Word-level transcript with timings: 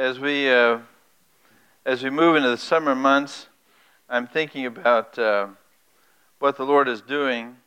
as 0.00 0.18
we 0.18 0.50
uh, 0.50 0.78
as 1.84 2.02
we 2.02 2.08
move 2.08 2.34
into 2.34 2.48
the 2.48 2.56
summer 2.56 2.94
months, 2.94 3.48
I'm 4.08 4.26
thinking 4.26 4.64
about 4.64 5.18
uh, 5.18 5.48
what 6.38 6.56
the 6.56 6.64
Lord 6.64 6.88
is 6.88 7.02
doing 7.02 7.58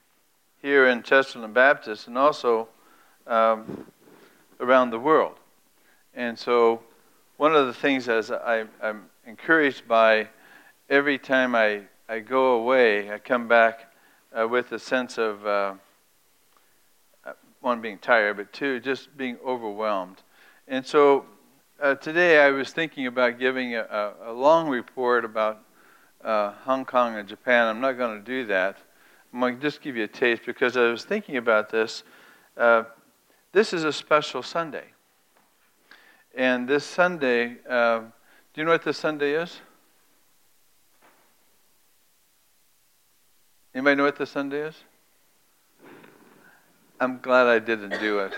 here 0.60 0.88
in 0.88 1.04
Chesterland 1.04 1.54
Baptist 1.54 2.08
and 2.08 2.18
also 2.18 2.70
um, 3.28 3.86
around 4.60 4.90
the 4.90 4.98
world. 4.98 5.36
And 6.16 6.38
so, 6.38 6.82
one 7.38 7.56
of 7.56 7.68
the 7.68 7.74
things 7.74 8.10
as 8.10 8.32
I, 8.32 8.66
I'm 8.82 9.04
encouraged 9.28 9.88
by 9.88 10.28
every 10.90 11.20
time 11.20 11.54
I, 11.54 11.82
I 12.10 12.18
go 12.18 12.54
away, 12.54 13.12
I 13.12 13.20
come 13.20 13.48
back 13.48 13.94
uh, 14.36 14.48
with 14.48 14.72
a 14.72 14.80
sense 14.80 15.20
of 15.20 15.46
uh, 15.46 15.74
one 17.62 17.80
being 17.80 18.00
tired, 18.00 18.38
but 18.38 18.52
two 18.52 18.80
just 18.80 19.16
being 19.16 19.38
overwhelmed. 19.46 20.24
And 20.68 20.84
so 20.84 21.26
uh, 21.82 21.96
today 21.96 22.40
I 22.40 22.50
was 22.50 22.72
thinking 22.72 23.08
about 23.08 23.40
giving 23.40 23.76
a, 23.76 24.14
a 24.26 24.32
long 24.32 24.70
report 24.70 25.26
about 25.26 25.64
uh, 26.24 26.52
Hong 26.64 26.86
Kong 26.86 27.18
and 27.18 27.28
Japan. 27.28 27.68
I'm 27.68 27.82
not 27.82 27.94
going 27.94 28.18
to 28.18 28.24
do 28.24 28.46
that. 28.48 28.78
I'm 29.34 29.40
going 29.40 29.56
to 29.56 29.62
just 29.62 29.82
give 29.82 29.98
you 29.98 30.04
a 30.04 30.08
taste 30.08 30.44
because 30.46 30.78
I 30.78 30.90
was 30.90 31.04
thinking 31.04 31.38
about 31.38 31.70
this. 31.70 32.04
Uh, 32.56 32.84
this 33.52 33.74
is 33.74 33.84
a 33.84 33.92
special 33.92 34.44
Sunday. 34.44 34.86
And 36.36 36.68
this 36.68 36.86
Sunday, 36.86 37.58
uh, 37.70 38.00
do 38.00 38.62
you 38.62 38.66
know 38.66 38.72
what 38.72 38.84
this 38.84 38.98
Sunday 38.98 39.34
is? 39.34 39.60
Anybody 43.76 43.96
know 43.96 44.04
what 44.04 44.18
this 44.18 44.30
Sunday 44.30 44.62
is? 44.68 44.76
I'm 47.00 47.20
glad 47.20 47.48
I 47.48 47.60
didn't 47.60 48.00
do 48.00 48.20
it. 48.20 48.34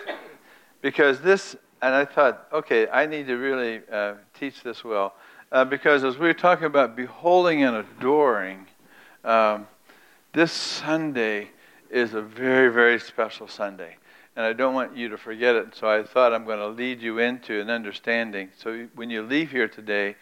Because 0.81 1.19
this 1.19 1.55
and 1.85 1.93
I 1.93 2.03
thought, 2.03 2.47
okay, 2.51 2.87
I 2.87 3.05
need 3.05 3.27
to 3.27 3.35
really 3.35 3.79
uh, 3.91 4.15
teach 4.33 4.63
this 4.63 4.83
well. 4.83 5.13
Uh, 5.51 5.65
because 5.65 6.03
as 6.03 6.17
we 6.17 6.25
were 6.25 6.33
talking 6.33 6.65
about 6.65 6.95
beholding 6.95 7.61
and 7.61 7.75
adoring, 7.75 8.65
um, 9.23 9.67
this 10.33 10.51
Sunday 10.51 11.49
is 11.91 12.15
a 12.15 12.23
very, 12.23 12.73
very 12.73 12.99
special 12.99 13.47
Sunday. 13.47 13.97
And 14.35 14.43
I 14.43 14.53
don't 14.53 14.73
want 14.73 14.97
you 14.97 15.09
to 15.09 15.17
forget 15.17 15.55
it. 15.55 15.75
So 15.75 15.87
I 15.87 16.01
thought 16.01 16.33
I'm 16.33 16.43
going 16.43 16.57
to 16.57 16.69
lead 16.69 17.03
you 17.03 17.19
into 17.19 17.61
an 17.61 17.69
understanding. 17.69 18.49
So 18.57 18.87
when 18.95 19.11
you 19.11 19.21
leave 19.21 19.51
here 19.51 19.67
today, 19.67 20.15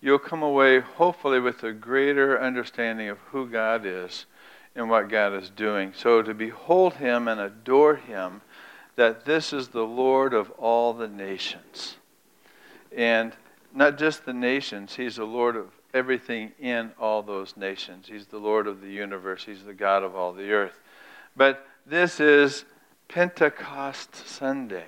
you'll 0.00 0.20
come 0.20 0.44
away 0.44 0.78
hopefully 0.78 1.40
with 1.40 1.64
a 1.64 1.72
greater 1.72 2.40
understanding 2.40 3.08
of 3.08 3.18
who 3.32 3.48
God 3.48 3.84
is 3.84 4.26
and 4.76 4.88
what 4.88 5.08
God 5.08 5.34
is 5.34 5.50
doing. 5.50 5.92
So 5.96 6.22
to 6.22 6.32
behold 6.32 6.94
Him 6.94 7.26
and 7.26 7.40
adore 7.40 7.96
Him 7.96 8.40
that 8.96 9.24
this 9.24 9.52
is 9.52 9.68
the 9.68 9.84
Lord 9.84 10.34
of 10.34 10.50
all 10.52 10.92
the 10.92 11.08
nations. 11.08 11.96
And 12.96 13.32
not 13.74 13.98
just 13.98 14.24
the 14.24 14.32
nations, 14.32 14.96
He's 14.96 15.16
the 15.16 15.24
Lord 15.24 15.54
of 15.54 15.68
everything 15.92 16.52
in 16.58 16.92
all 16.98 17.22
those 17.22 17.56
nations. 17.56 18.06
He's 18.08 18.26
the 18.26 18.38
Lord 18.38 18.66
of 18.66 18.80
the 18.80 18.90
universe, 18.90 19.44
He's 19.44 19.64
the 19.64 19.74
God 19.74 20.02
of 20.02 20.16
all 20.16 20.32
the 20.32 20.50
earth. 20.50 20.80
But 21.36 21.66
this 21.86 22.20
is 22.20 22.64
Pentecost 23.08 24.26
Sunday. 24.26 24.86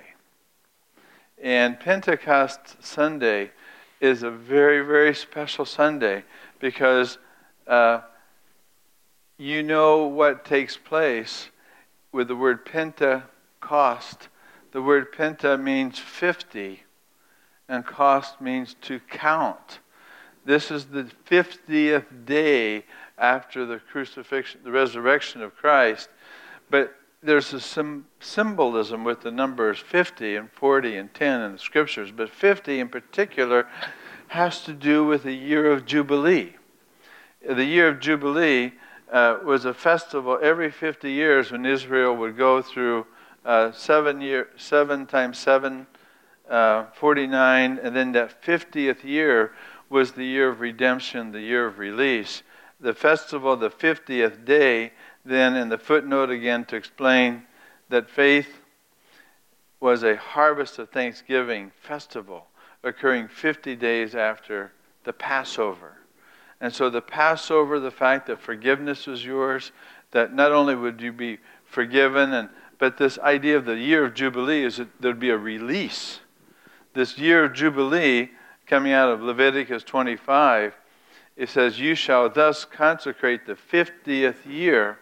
And 1.41 1.79
Pentecost 1.79 2.83
Sunday 2.83 3.51
is 4.01 4.23
a 4.23 4.31
very, 4.31 4.85
very 4.85 5.13
special 5.13 5.65
Sunday 5.65 6.23
because 6.59 7.17
uh, 7.67 8.01
you 9.37 9.63
know 9.63 10.05
what 10.05 10.43
takes 10.43 10.75
place 10.75 11.49
with 12.11 12.27
the 12.27 12.35
word 12.35 12.65
Penta 12.65 13.23
cost. 13.59 14.29
The 14.71 14.81
word 14.81 15.11
penta 15.11 15.59
means 15.61 15.99
50, 15.99 16.83
and 17.67 17.85
cost 17.85 18.39
means 18.39 18.75
to 18.81 18.99
count. 18.99 19.79
This 20.45 20.71
is 20.71 20.85
the 20.85 21.09
50th 21.29 22.25
day 22.25 22.85
after 23.17 23.65
the 23.65 23.79
crucifixion, 23.79 24.61
the 24.63 24.71
resurrection 24.71 25.41
of 25.41 25.55
Christ. 25.55 26.09
But 26.69 26.95
there's 27.21 27.53
a 27.53 27.59
sim- 27.59 28.05
symbolism 28.19 29.03
with 29.03 29.21
the 29.21 29.31
numbers 29.31 29.79
50 29.79 30.35
and 30.35 30.51
40 30.51 30.97
and 30.97 31.13
10 31.13 31.41
in 31.41 31.51
the 31.53 31.59
scriptures, 31.59 32.11
but 32.11 32.29
50 32.29 32.79
in 32.79 32.89
particular 32.89 33.67
has 34.29 34.63
to 34.63 34.73
do 34.73 35.05
with 35.05 35.23
the 35.23 35.33
year 35.33 35.71
of 35.71 35.85
Jubilee. 35.85 36.55
The 37.45 37.65
year 37.65 37.87
of 37.87 37.99
Jubilee 37.99 38.73
uh, 39.11 39.39
was 39.43 39.65
a 39.65 39.73
festival 39.73 40.39
every 40.41 40.71
50 40.71 41.11
years 41.11 41.51
when 41.51 41.65
Israel 41.65 42.15
would 42.15 42.37
go 42.37 42.61
through 42.61 43.05
uh, 43.45 43.71
seven 43.71 44.21
year, 44.21 44.49
seven 44.57 45.05
times 45.05 45.37
seven, 45.37 45.87
uh, 46.49 46.85
49, 46.93 47.79
and 47.81 47.95
then 47.95 48.11
that 48.13 48.43
50th 48.43 49.03
year 49.03 49.53
was 49.89 50.11
the 50.11 50.25
year 50.25 50.49
of 50.49 50.59
redemption, 50.59 51.31
the 51.31 51.41
year 51.41 51.65
of 51.65 51.79
release. 51.79 52.43
The 52.79 52.93
festival, 52.93 53.57
the 53.57 53.69
50th 53.69 54.45
day, 54.45 54.93
then 55.25 55.55
in 55.55 55.69
the 55.69 55.77
footnote 55.77 56.29
again 56.29 56.65
to 56.65 56.75
explain 56.75 57.43
that 57.89 58.09
faith 58.09 58.61
was 59.79 60.03
a 60.03 60.15
harvest 60.15 60.79
of 60.79 60.89
thanksgiving 60.89 61.71
festival 61.81 62.47
occurring 62.83 63.27
50 63.27 63.75
days 63.75 64.15
after 64.15 64.71
the 65.03 65.13
Passover. 65.13 65.97
And 66.61 66.73
so 66.73 66.89
the 66.89 67.01
Passover, 67.01 67.79
the 67.79 67.91
fact 67.91 68.27
that 68.27 68.41
forgiveness 68.41 69.07
was 69.07 69.25
yours, 69.25 69.71
that 70.11 70.33
not 70.33 70.51
only 70.51 70.75
would 70.75 71.01
you 71.01 71.11
be 71.11 71.39
forgiven 71.65 72.33
and 72.33 72.49
but 72.79 72.97
this 72.97 73.19
idea 73.19 73.57
of 73.57 73.65
the 73.65 73.77
year 73.77 74.05
of 74.05 74.13
Jubilee 74.13 74.63
is 74.63 74.77
that 74.77 74.87
there'd 75.01 75.19
be 75.19 75.29
a 75.29 75.37
release. 75.37 76.21
This 76.93 77.17
year 77.17 77.43
of 77.43 77.53
Jubilee, 77.53 78.31
coming 78.65 78.93
out 78.93 79.11
of 79.11 79.21
Leviticus 79.21 79.83
25, 79.83 80.73
it 81.35 81.49
says, 81.49 81.79
You 81.79 81.93
shall 81.93 82.29
thus 82.29 82.63
consecrate 82.63 83.45
the 83.45 83.55
50th 83.55 84.45
year 84.45 84.97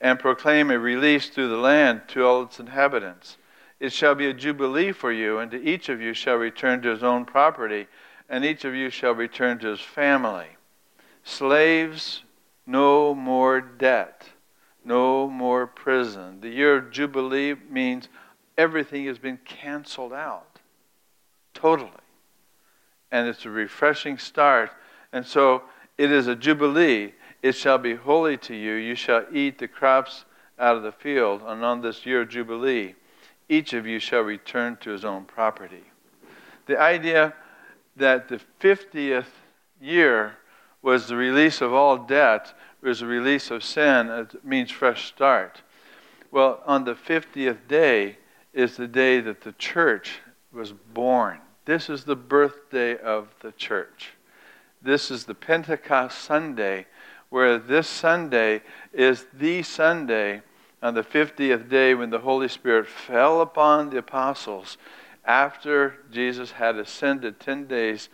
and 0.00 0.18
proclaim 0.18 0.70
a 0.70 0.78
release 0.78 1.28
through 1.28 1.48
the 1.48 1.56
land 1.56 2.02
to 2.08 2.26
all 2.26 2.42
its 2.42 2.58
inhabitants. 2.58 3.38
It 3.78 3.92
shall 3.92 4.16
be 4.16 4.26
a 4.26 4.34
jubilee 4.34 4.92
for 4.92 5.12
you, 5.12 5.38
and 5.38 5.50
to 5.52 5.62
each 5.62 5.88
of 5.88 6.00
you 6.00 6.12
shall 6.12 6.36
return 6.36 6.82
to 6.82 6.90
his 6.90 7.04
own 7.04 7.24
property, 7.24 7.86
and 8.28 8.44
each 8.44 8.64
of 8.64 8.74
you 8.74 8.90
shall 8.90 9.14
return 9.14 9.58
to 9.60 9.68
his 9.68 9.80
family. 9.80 10.48
Slaves, 11.22 12.24
no 12.66 13.14
more 13.14 13.60
debt 13.60 14.26
no 14.84 15.28
more 15.28 15.66
prison. 15.66 16.40
The 16.40 16.48
year 16.48 16.76
of 16.76 16.90
Jubilee 16.90 17.54
means 17.68 18.08
everything 18.56 19.06
has 19.06 19.18
been 19.18 19.38
canceled 19.44 20.12
out 20.12 20.50
totally. 21.60 21.90
And 23.12 23.28
it's 23.28 23.44
a 23.44 23.50
refreshing 23.50 24.18
start. 24.18 24.70
And 25.12 25.26
so 25.26 25.62
it 25.98 26.10
is 26.10 26.26
a 26.26 26.36
Jubilee. 26.36 27.12
It 27.42 27.52
shall 27.52 27.78
be 27.78 27.94
holy 27.94 28.36
to 28.38 28.54
you. 28.54 28.74
You 28.74 28.94
shall 28.94 29.24
eat 29.32 29.58
the 29.58 29.68
crops 29.68 30.24
out 30.58 30.76
of 30.76 30.82
the 30.82 30.92
field. 30.92 31.42
And 31.44 31.64
on 31.64 31.80
this 31.80 32.06
year 32.06 32.22
of 32.22 32.28
Jubilee, 32.28 32.94
each 33.48 33.72
of 33.72 33.86
you 33.86 33.98
shall 33.98 34.22
return 34.22 34.76
to 34.80 34.90
his 34.90 35.04
own 35.04 35.24
property. 35.24 35.84
The 36.66 36.80
idea 36.80 37.34
that 37.96 38.28
the 38.28 38.40
50th 38.60 39.24
year 39.80 40.36
was 40.82 41.08
the 41.08 41.16
release 41.16 41.60
of 41.60 41.74
all 41.74 41.98
debt 41.98 42.54
is 42.82 43.02
a 43.02 43.06
release 43.06 43.50
of 43.50 43.62
sin. 43.62 44.08
It 44.08 44.44
means 44.44 44.70
fresh 44.70 45.06
start. 45.06 45.62
Well, 46.30 46.62
on 46.64 46.84
the 46.84 46.94
50th 46.94 47.68
day 47.68 48.18
is 48.52 48.76
the 48.76 48.88
day 48.88 49.20
that 49.20 49.42
the 49.42 49.52
church 49.52 50.20
was 50.52 50.72
born. 50.72 51.40
This 51.64 51.90
is 51.90 52.04
the 52.04 52.16
birthday 52.16 52.96
of 52.96 53.28
the 53.40 53.52
church. 53.52 54.12
This 54.82 55.10
is 55.10 55.24
the 55.24 55.34
Pentecost 55.34 56.18
Sunday, 56.18 56.86
where 57.28 57.58
this 57.58 57.86
Sunday 57.86 58.62
is 58.92 59.26
the 59.32 59.62
Sunday 59.62 60.42
on 60.82 60.94
the 60.94 61.02
50th 61.02 61.68
day 61.68 61.94
when 61.94 62.10
the 62.10 62.20
Holy 62.20 62.48
Spirit 62.48 62.86
fell 62.86 63.40
upon 63.42 63.90
the 63.90 63.98
apostles 63.98 64.78
after 65.24 65.98
Jesus 66.10 66.52
had 66.52 66.76
ascended 66.76 67.38
10 67.38 67.66
days 67.66 68.08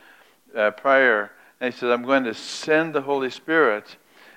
uh, 0.57 0.73
prior. 0.73 1.31
And 1.61 1.73
he 1.73 1.79
said, 1.79 1.91
I'm 1.91 2.03
going 2.03 2.25
to 2.25 2.35
send 2.35 2.95
the 2.95 3.03
Holy 3.03 3.31
Spirit 3.31 3.97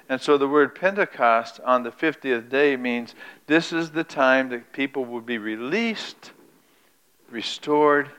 and 0.09 0.19
so 0.19 0.39
the 0.39 0.47
word 0.47 0.73
Pentecost 0.73 1.59
on 1.63 1.83
the 1.83 1.91
50th 1.91 2.49
day 2.49 2.75
means 2.75 3.13
this 3.45 3.71
is 3.71 3.91
the 3.91 4.03
time 4.03 4.49
that 4.49 4.73
people 4.73 5.05
will 5.05 5.21
be 5.21 5.37
released, 5.37 6.31
restored, 7.29 8.09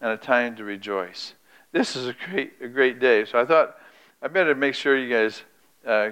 and 0.00 0.10
a 0.10 0.16
time 0.16 0.56
to 0.56 0.64
rejoice. 0.64 1.34
This 1.72 1.94
is 1.94 2.06
a 2.06 2.16
great, 2.30 2.54
a 2.62 2.68
great 2.68 2.98
day. 2.98 3.26
So 3.26 3.38
I 3.38 3.44
thought 3.44 3.76
I 4.22 4.28
better 4.28 4.54
make 4.54 4.74
sure 4.74 4.96
you 4.96 5.12
guys 5.12 5.42
uh, 5.86 6.10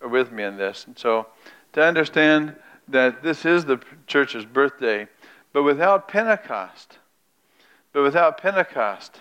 are 0.00 0.08
with 0.08 0.30
me 0.30 0.44
in 0.44 0.56
this. 0.56 0.86
And 0.86 0.96
so 0.96 1.26
to 1.72 1.82
understand 1.82 2.54
that 2.86 3.20
this 3.20 3.44
is 3.44 3.64
the 3.64 3.80
church's 4.06 4.44
birthday, 4.44 5.08
but 5.52 5.64
without 5.64 6.06
Pentecost, 6.06 6.98
but 7.92 8.02
without 8.02 8.38
Pentecost, 8.38 9.20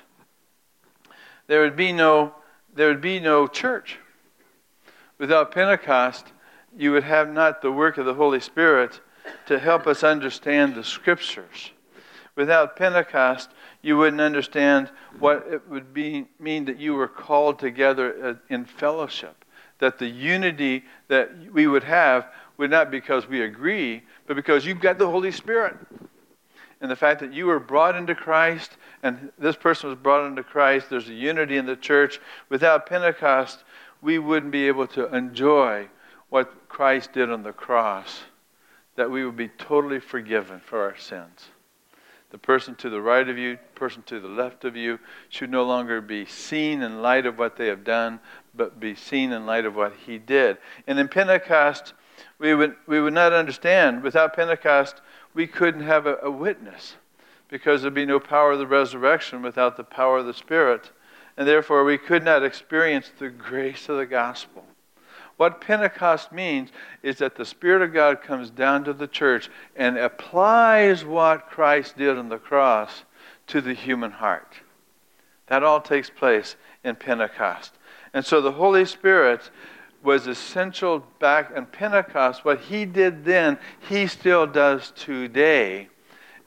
there 1.48 1.62
would 1.62 1.76
be 1.76 1.92
no 1.92 2.36
there 2.74 2.88
would 2.88 3.02
be 3.02 3.20
no 3.20 3.48
church. 3.48 3.98
Without 5.22 5.52
Pentecost, 5.52 6.34
you 6.76 6.92
would 6.94 7.04
have 7.04 7.32
not 7.32 7.62
the 7.62 7.72
work 7.72 8.00
of 8.00 8.08
the 8.08 8.16
Holy 8.16 8.40
Spirit 8.40 9.02
to 9.46 9.60
help 9.60 9.86
us 9.86 10.04
understand 10.04 10.74
the 10.74 10.84
Scriptures. 10.84 11.70
Without 12.36 12.76
Pentecost, 12.76 13.52
you 13.84 13.98
wouldn't 13.98 14.20
understand 14.20 14.90
what 15.20 15.46
it 15.48 15.70
would 15.70 15.94
be, 15.94 16.26
mean 16.40 16.66
that 16.66 16.80
you 16.80 16.96
were 16.96 17.08
called 17.08 17.60
together 17.60 18.16
uh, 18.26 18.34
in 18.52 18.66
fellowship. 18.66 19.46
That 19.78 20.00
the 20.00 20.08
unity 20.08 20.86
that 21.08 21.54
we 21.54 21.68
would 21.68 21.84
have 21.84 22.26
would 22.58 22.72
not 22.72 22.90
because 22.90 23.28
we 23.28 23.44
agree, 23.44 24.02
but 24.26 24.36
because 24.36 24.66
you've 24.66 24.82
got 24.82 24.98
the 24.98 25.08
Holy 25.08 25.32
Spirit. 25.32 25.78
And 26.82 26.90
the 26.90 26.96
fact 26.96 27.20
that 27.20 27.32
you 27.32 27.46
were 27.46 27.60
brought 27.60 27.96
into 27.96 28.16
Christ 28.16 28.78
and 29.04 29.32
this 29.38 29.56
person 29.56 29.90
was 29.90 30.00
brought 30.00 30.26
into 30.26 30.42
Christ, 30.42 30.90
there's 30.90 31.10
a 31.10 31.14
unity 31.14 31.58
in 31.58 31.68
the 31.68 31.76
church. 31.76 32.20
Without 32.50 32.88
Pentecost, 32.88 33.64
we 34.02 34.20
wouldn't 34.20 34.52
be 34.52 34.68
able 34.68 34.88
to 34.88 35.14
enjoy 35.16 35.88
what 36.30 36.70
Christ 36.70 37.14
did 37.14 37.32
on 37.32 37.44
the 37.44 37.54
cross, 37.54 38.22
that 38.96 39.12
we 39.12 39.26
would 39.26 39.36
be 39.36 39.50
totally 39.50 40.00
forgiven 40.00 40.60
for 40.60 40.82
our 40.82 40.98
sins. 40.98 41.50
The 42.32 42.38
person 42.38 42.76
to 42.76 42.90
the 42.90 43.02
right 43.02 43.28
of 43.28 43.38
you, 43.38 43.58
person 43.76 44.04
to 44.04 44.20
the 44.20 44.30
left 44.30 44.64
of 44.64 44.76
you, 44.78 45.00
should 45.28 45.50
no 45.50 45.64
longer 45.64 46.00
be 46.00 46.26
seen 46.26 46.82
in 46.82 47.02
light 47.02 47.26
of 47.26 47.38
what 47.38 47.58
they 47.58 47.68
have 47.68 47.84
done, 47.84 48.22
but 48.56 48.80
be 48.80 48.96
seen 48.96 49.34
in 49.34 49.46
light 49.46 49.66
of 49.66 49.76
what 49.76 49.94
he 50.06 50.18
did. 50.18 50.58
And 50.88 50.98
in 50.98 51.10
Pentecost, 51.10 51.94
we 52.40 52.54
would, 52.56 52.76
we 52.88 53.02
would 53.02 53.14
not 53.14 53.34
understand. 53.34 54.02
Without 54.02 54.34
Pentecost, 54.34 55.02
we 55.34 55.46
couldn't 55.46 55.84
have 55.84 56.08
a, 56.08 56.18
a 56.24 56.32
witness 56.32 56.96
because 57.50 57.82
there'd 57.82 57.94
be 57.94 58.06
no 58.06 58.20
power 58.20 58.54
of 58.54 58.60
the 58.60 58.68
resurrection 58.68 59.42
without 59.42 59.76
the 59.76 59.84
power 59.84 60.20
of 60.20 60.26
the 60.26 60.34
Spirit. 60.34 60.92
And 61.38 61.48
therefore, 61.48 61.84
we 61.84 61.98
could 61.98 62.24
not 62.24 62.44
experience 62.44 63.12
the 63.18 63.30
grace 63.30 63.90
of 63.90 63.98
the 63.98 64.06
gospel. 64.06 64.66
What 65.38 65.62
Pentecost 65.62 66.32
means 66.32 66.70
is 67.02 67.18
that 67.18 67.36
the 67.36 67.46
Spirit 67.46 67.82
of 67.82 67.94
God 67.94 68.22
comes 68.22 68.50
down 68.50 68.84
to 68.84 68.94
the 68.94 69.08
church 69.08 69.50
and 69.76 69.98
applies 69.98 71.04
what 71.04 71.50
Christ 71.50 71.98
did 71.98 72.18
on 72.18 72.30
the 72.30 72.38
cross 72.38 73.04
to 73.48 73.62
the 73.62 73.74
human 73.74 74.12
heart. 74.12 74.58
That 75.48 75.64
all 75.64 75.82
takes 75.82 76.10
place 76.10 76.56
in 76.84 76.96
Pentecost. 76.96 77.74
And 78.14 78.26
so 78.26 78.40
the 78.40 78.52
Holy 78.52 78.86
Spirit 78.86 79.50
was 80.04 80.28
essential 80.28 81.06
back 81.20 81.52
in 81.56 81.66
Pentecost. 81.66 82.46
What 82.46 82.62
he 82.62 82.86
did 82.86 83.26
then, 83.26 83.58
he 83.90 84.08
still 84.08 84.46
does 84.46 84.92
today 84.96 85.90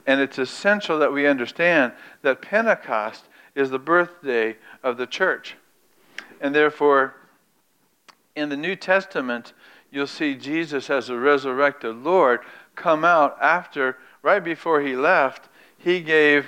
and 0.07 0.21
it's 0.21 0.37
essential 0.37 0.99
that 0.99 1.11
we 1.11 1.27
understand 1.27 1.93
that 2.21 2.41
Pentecost 2.41 3.25
is 3.55 3.69
the 3.69 3.79
birthday 3.79 4.57
of 4.83 4.97
the 4.97 5.07
church. 5.07 5.55
And 6.41 6.53
therefore, 6.53 7.15
in 8.35 8.49
the 8.49 8.57
New 8.57 8.75
Testament, 8.75 9.53
you'll 9.91 10.07
see 10.07 10.35
Jesus 10.35 10.89
as 10.89 11.09
a 11.09 11.17
resurrected 11.17 11.95
Lord 11.95 12.41
come 12.75 13.05
out 13.05 13.37
after, 13.41 13.97
right 14.21 14.43
before 14.43 14.81
he 14.81 14.95
left, 14.95 15.47
he 15.77 16.01
gave 16.01 16.45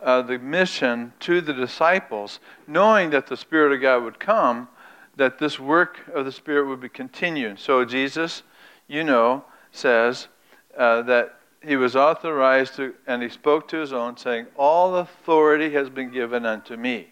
uh, 0.00 0.22
the 0.22 0.38
mission 0.38 1.12
to 1.20 1.40
the 1.40 1.52
disciples, 1.52 2.40
knowing 2.66 3.10
that 3.10 3.26
the 3.26 3.36
Spirit 3.36 3.74
of 3.74 3.82
God 3.82 4.02
would 4.02 4.18
come, 4.18 4.68
that 5.16 5.38
this 5.38 5.58
work 5.58 6.00
of 6.14 6.24
the 6.24 6.32
Spirit 6.32 6.66
would 6.68 6.80
be 6.80 6.88
continued. 6.88 7.58
So 7.58 7.84
Jesus, 7.84 8.42
you 8.88 9.04
know, 9.04 9.44
says 9.72 10.28
uh, 10.76 11.02
that 11.02 11.35
he 11.66 11.76
was 11.76 11.96
authorized 11.96 12.76
to, 12.76 12.94
and 13.06 13.22
he 13.22 13.28
spoke 13.28 13.66
to 13.68 13.78
his 13.78 13.92
own, 13.92 14.16
saying, 14.16 14.46
All 14.56 14.96
authority 14.96 15.70
has 15.70 15.90
been 15.90 16.10
given 16.10 16.46
unto 16.46 16.76
me. 16.76 17.08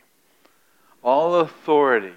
All 1.03 1.37
authority. 1.37 2.15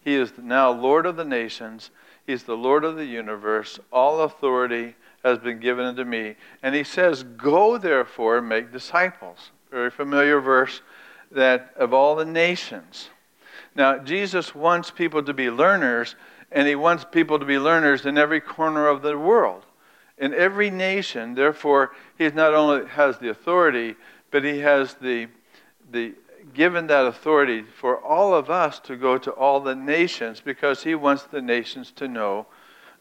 He 0.00 0.14
is 0.14 0.32
now 0.36 0.70
Lord 0.70 1.06
of 1.06 1.16
the 1.16 1.24
nations. 1.24 1.90
He's 2.26 2.42
the 2.42 2.56
Lord 2.56 2.84
of 2.84 2.96
the 2.96 3.06
universe. 3.06 3.80
All 3.90 4.20
authority 4.20 4.96
has 5.24 5.38
been 5.38 5.60
given 5.60 5.86
unto 5.86 6.04
me. 6.04 6.36
And 6.62 6.74
he 6.74 6.84
says, 6.84 7.22
Go 7.22 7.78
therefore 7.78 8.38
and 8.38 8.48
make 8.48 8.72
disciples. 8.72 9.50
Very 9.70 9.90
familiar 9.90 10.40
verse 10.40 10.82
that 11.30 11.72
of 11.76 11.94
all 11.94 12.16
the 12.16 12.24
nations. 12.24 13.10
Now, 13.74 13.98
Jesus 13.98 14.54
wants 14.54 14.90
people 14.90 15.22
to 15.22 15.34
be 15.34 15.50
learners, 15.50 16.16
and 16.50 16.66
he 16.66 16.74
wants 16.74 17.04
people 17.10 17.38
to 17.38 17.44
be 17.44 17.58
learners 17.58 18.06
in 18.06 18.18
every 18.18 18.40
corner 18.40 18.88
of 18.88 19.02
the 19.02 19.18
world 19.18 19.64
in 20.20 20.34
every 20.34 20.70
nation. 20.70 21.34
Therefore, 21.34 21.92
he 22.16 22.28
not 22.30 22.54
only 22.54 22.86
has 22.88 23.18
the 23.18 23.30
authority, 23.30 23.96
but 24.30 24.44
he 24.44 24.58
has 24.58 24.94
the, 24.94 25.28
the 25.90 26.14
given 26.54 26.86
that 26.86 27.06
authority 27.06 27.62
for 27.62 28.02
all 28.02 28.34
of 28.34 28.50
us 28.50 28.80
to 28.80 28.96
go 28.96 29.18
to 29.18 29.30
all 29.32 29.60
the 29.60 29.74
nations 29.74 30.40
because 30.40 30.82
he 30.82 30.94
wants 30.94 31.24
the 31.24 31.42
nations 31.42 31.90
to 31.92 32.08
know 32.08 32.46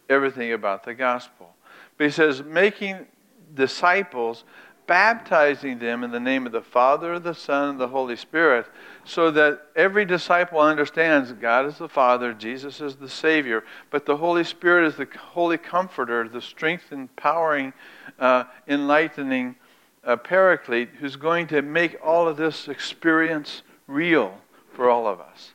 everything 0.10 0.54
about 0.54 0.84
the 0.84 0.94
gospel. 0.94 1.56
But 1.98 2.06
he 2.06 2.12
says, 2.12 2.44
making 2.44 3.08
disciples 3.54 4.44
baptizing 4.88 5.80
them 5.80 6.04
in 6.04 6.12
the 6.12 6.20
name 6.20 6.46
of 6.46 6.52
the 6.52 6.62
Father, 6.62 7.20
the 7.20 7.36
Son, 7.36 7.70
and 7.70 7.80
the 7.80 7.90
Holy 7.90 8.16
Spirit, 8.16 8.66
so 9.04 9.30
that 9.32 9.68
every 9.76 10.06
disciple 10.06 10.60
understands 10.60 11.32
God 11.34 11.66
is 11.66 11.78
the 11.78 11.90
Father, 11.90 12.34
Jesus 12.34 12.82
is 12.82 12.96
the 12.96 13.10
Savior, 13.10 13.64
but 13.92 14.06
the 14.06 14.18
Holy 14.18 14.44
Spirit 14.44 14.88
is 14.88 14.96
the 14.96 15.08
Holy 15.18 15.58
Comforter, 15.58 16.28
the 16.28 16.42
strength, 16.42 16.92
empowering, 16.92 17.74
uh, 18.18 18.46
enlightening 18.68 19.56
uh, 20.04 20.16
Paraclete, 20.16 20.90
who's 21.00 21.18
going 21.18 21.48
to 21.48 21.62
make 21.62 21.98
all 22.04 22.28
of 22.28 22.38
this 22.38 22.68
experience 22.68 23.62
real 23.88 24.38
for 24.74 24.90
all 24.90 25.06
of 25.06 25.20
us. 25.20 25.54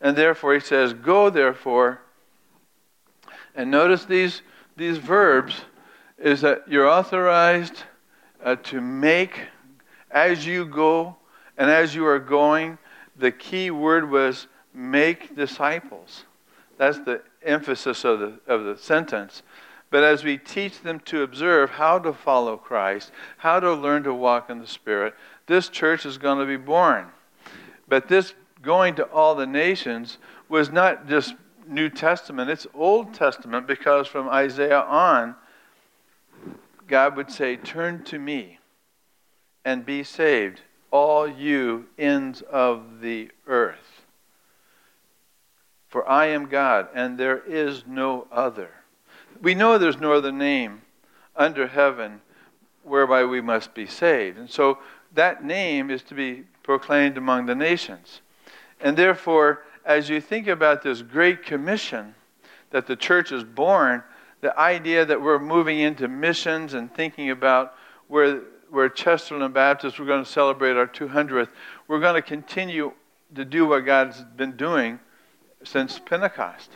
And 0.00 0.16
therefore, 0.16 0.54
he 0.54 0.60
says, 0.60 0.92
Go 0.92 1.30
therefore. 1.30 2.00
And 3.54 3.72
notice 3.72 4.04
these, 4.04 4.42
these 4.76 4.98
verbs 4.98 5.62
is 6.16 6.42
that 6.42 6.62
you're 6.68 6.88
authorized 6.88 7.82
uh, 8.42 8.56
to 8.56 8.80
make 8.80 9.40
as 10.10 10.46
you 10.46 10.64
go 10.64 11.16
and 11.56 11.70
as 11.70 11.94
you 11.94 12.06
are 12.06 12.18
going. 12.18 12.78
The 13.16 13.32
key 13.32 13.70
word 13.70 14.10
was 14.10 14.46
make 14.72 15.34
disciples. 15.36 16.24
That's 16.76 16.98
the 17.00 17.22
emphasis 17.42 18.04
of 18.04 18.20
the, 18.20 18.40
of 18.46 18.64
the 18.64 18.76
sentence. 18.76 19.42
But 19.90 20.04
as 20.04 20.22
we 20.22 20.36
teach 20.36 20.82
them 20.82 21.00
to 21.06 21.22
observe 21.22 21.70
how 21.70 21.98
to 22.00 22.12
follow 22.12 22.56
Christ, 22.56 23.10
how 23.38 23.58
to 23.58 23.72
learn 23.72 24.02
to 24.04 24.14
walk 24.14 24.50
in 24.50 24.58
the 24.58 24.66
Spirit, 24.66 25.14
this 25.46 25.68
church 25.68 26.04
is 26.04 26.18
going 26.18 26.38
to 26.38 26.46
be 26.46 26.56
born. 26.56 27.06
But 27.88 28.08
this 28.08 28.34
going 28.62 28.96
to 28.96 29.04
all 29.04 29.34
the 29.34 29.46
nations 29.46 30.18
was 30.48 30.70
not 30.70 31.08
just 31.08 31.34
New 31.66 31.88
Testament, 31.88 32.50
it's 32.50 32.66
Old 32.74 33.14
Testament 33.14 33.66
because 33.66 34.06
from 34.06 34.28
Isaiah 34.28 34.82
on, 34.82 35.34
God 36.88 37.16
would 37.16 37.30
say, 37.30 37.56
Turn 37.56 38.02
to 38.04 38.18
me 38.18 38.58
and 39.64 39.84
be 39.84 40.02
saved, 40.02 40.62
all 40.90 41.28
you 41.28 41.86
ends 41.98 42.42
of 42.42 43.00
the 43.00 43.30
earth. 43.46 44.06
For 45.88 46.08
I 46.08 46.26
am 46.26 46.48
God, 46.48 46.88
and 46.94 47.18
there 47.18 47.42
is 47.46 47.84
no 47.86 48.26
other. 48.32 48.70
We 49.40 49.54
know 49.54 49.78
there's 49.78 50.00
no 50.00 50.12
other 50.12 50.32
name 50.32 50.82
under 51.36 51.66
heaven 51.66 52.20
whereby 52.82 53.24
we 53.24 53.40
must 53.40 53.74
be 53.74 53.86
saved. 53.86 54.38
And 54.38 54.50
so 54.50 54.78
that 55.14 55.44
name 55.44 55.90
is 55.90 56.02
to 56.04 56.14
be 56.14 56.44
proclaimed 56.62 57.16
among 57.16 57.46
the 57.46 57.54
nations. 57.54 58.20
And 58.80 58.96
therefore, 58.96 59.64
as 59.84 60.08
you 60.08 60.20
think 60.20 60.48
about 60.48 60.82
this 60.82 61.02
great 61.02 61.44
commission 61.44 62.14
that 62.70 62.86
the 62.86 62.96
church 62.96 63.32
is 63.32 63.44
born, 63.44 64.02
the 64.40 64.56
idea 64.58 65.04
that 65.04 65.20
we're 65.20 65.38
moving 65.38 65.80
into 65.80 66.08
missions 66.08 66.74
and 66.74 66.92
thinking 66.94 67.30
about 67.30 67.74
where, 68.06 68.42
where 68.70 68.88
Chesterland 68.88 69.52
Baptist, 69.52 69.98
we're 69.98 70.06
going 70.06 70.24
to 70.24 70.30
celebrate 70.30 70.76
our 70.76 70.86
200th, 70.86 71.48
we're 71.88 72.00
going 72.00 72.14
to 72.14 72.22
continue 72.22 72.92
to 73.34 73.44
do 73.44 73.66
what 73.66 73.80
God's 73.80 74.22
been 74.36 74.56
doing 74.56 75.00
since 75.64 75.98
Pentecost. 75.98 76.70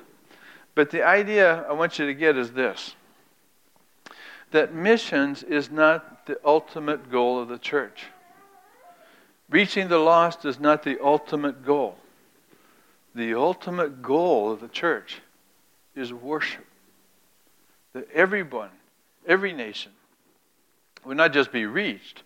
But 0.75 0.91
the 0.91 1.03
idea 1.03 1.65
I 1.69 1.73
want 1.73 1.99
you 1.99 2.07
to 2.07 2.15
get 2.15 2.37
is 2.37 2.53
this 2.53 2.95
that 4.51 4.75
missions 4.75 5.43
is 5.43 5.71
not 5.71 6.27
the 6.27 6.39
ultimate 6.45 7.11
goal 7.11 7.41
of 7.41 7.49
the 7.49 7.57
church. 7.57 8.05
Reaching 9.49 9.89
the 9.89 9.99
lost 9.99 10.45
is 10.45 10.61
not 10.61 10.83
the 10.83 11.03
ultimate 11.03 11.65
goal. 11.65 11.97
The 13.15 13.33
ultimate 13.33 14.03
goal 14.03 14.53
of 14.53 14.61
the 14.61 14.69
church 14.69 15.23
is 15.95 16.13
worship 16.13 16.67
that 17.93 18.09
everyone, 18.13 18.71
every 19.27 19.53
nation, 19.53 19.93
would 21.05 21.17
not 21.17 21.33
just 21.33 21.53
be 21.53 21.67
reached, 21.67 22.23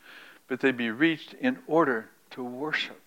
but 0.48 0.60
they'd 0.60 0.76
be 0.76 0.90
reached 0.90 1.34
in 1.34 1.58
order 1.66 2.08
to 2.30 2.44
worship. 2.44 3.00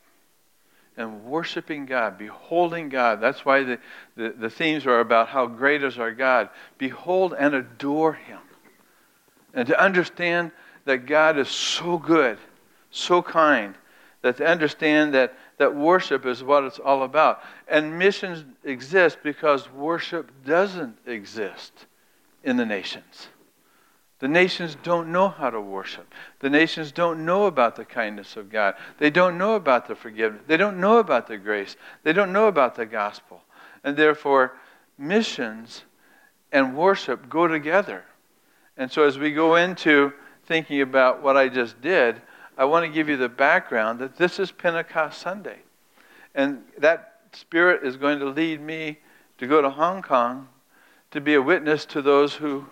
And 0.97 1.23
worshiping 1.23 1.85
God, 1.85 2.17
beholding 2.17 2.89
God. 2.89 3.21
That's 3.21 3.45
why 3.45 3.63
the, 3.63 3.79
the, 4.17 4.35
the 4.37 4.49
themes 4.49 4.85
are 4.85 4.99
about 4.99 5.29
how 5.29 5.45
great 5.47 5.81
is 5.83 5.97
our 5.97 6.11
God. 6.11 6.49
Behold 6.77 7.33
and 7.37 7.55
adore 7.55 8.13
Him. 8.13 8.39
And 9.53 9.67
to 9.67 9.81
understand 9.81 10.51
that 10.83 11.05
God 11.05 11.37
is 11.37 11.47
so 11.47 11.97
good, 11.97 12.37
so 12.91 13.21
kind, 13.21 13.75
that 14.21 14.37
to 14.37 14.45
understand 14.45 15.13
that, 15.13 15.37
that 15.57 15.73
worship 15.73 16.25
is 16.25 16.43
what 16.43 16.65
it's 16.65 16.79
all 16.79 17.03
about. 17.03 17.41
And 17.69 17.97
missions 17.97 18.43
exist 18.65 19.19
because 19.23 19.71
worship 19.71 20.31
doesn't 20.43 20.97
exist 21.05 21.85
in 22.43 22.57
the 22.57 22.65
nations. 22.65 23.27
The 24.19 24.27
nations 24.27 24.75
don't 24.83 25.11
know 25.11 25.29
how 25.29 25.49
to 25.49 25.61
worship. 25.61 26.13
The 26.39 26.49
nations 26.49 26.91
don't 26.91 27.25
know 27.25 27.45
about 27.45 27.77
the 27.77 27.85
kindness 27.85 28.35
of 28.35 28.51
God. 28.51 28.75
They 28.97 29.09
don't 29.09 29.37
know 29.37 29.55
about 29.55 29.87
the 29.87 29.95
forgiveness. 29.95 30.41
They 30.45 30.57
don't 30.57 30.79
know 30.79 30.97
about 30.97 31.27
the 31.27 31.37
grace. 31.37 31.77
They 32.03 32.11
don't 32.11 32.33
know 32.33 32.47
about 32.47 32.75
the 32.75 32.85
gospel. 32.85 33.41
And 33.83 33.95
therefore, 33.95 34.57
missions 34.97 35.83
and 36.51 36.75
worship 36.75 37.29
go 37.29 37.47
together. 37.47 38.03
And 38.75 38.91
so, 38.91 39.03
as 39.03 39.17
we 39.17 39.31
go 39.31 39.55
into 39.55 40.11
thinking 40.47 40.81
about 40.81 41.23
what 41.23 41.37
I 41.37 41.47
just 41.47 41.81
did, 41.81 42.21
I 42.57 42.65
want 42.65 42.85
to 42.85 42.91
give 42.91 43.07
you 43.07 43.15
the 43.15 43.29
background 43.29 43.99
that 43.99 44.17
this 44.17 44.37
is 44.37 44.51
Pentecost 44.51 45.21
Sunday. 45.21 45.59
And 46.35 46.63
that 46.77 47.21
spirit 47.31 47.85
is 47.85 47.95
going 47.95 48.19
to 48.19 48.25
lead 48.25 48.59
me 48.59 48.99
to 49.37 49.47
go 49.47 49.61
to 49.61 49.69
Hong 49.69 50.01
Kong 50.01 50.49
to 51.11 51.21
be 51.21 51.35
a 51.35 51.41
witness 51.41 51.85
to 51.85 52.01
those 52.01 52.35
who 52.35 52.65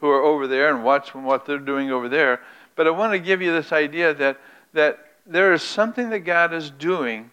who 0.00 0.08
are 0.08 0.22
over 0.22 0.46
there 0.46 0.74
and 0.74 0.82
watch 0.82 1.14
what 1.14 1.44
they're 1.44 1.58
doing 1.58 1.90
over 1.90 2.08
there. 2.08 2.40
But 2.74 2.86
I 2.86 2.90
want 2.90 3.12
to 3.12 3.18
give 3.18 3.42
you 3.42 3.52
this 3.52 3.72
idea 3.72 4.14
that, 4.14 4.38
that 4.72 4.98
there 5.26 5.52
is 5.52 5.62
something 5.62 6.10
that 6.10 6.20
God 6.20 6.54
is 6.54 6.70
doing 6.70 7.30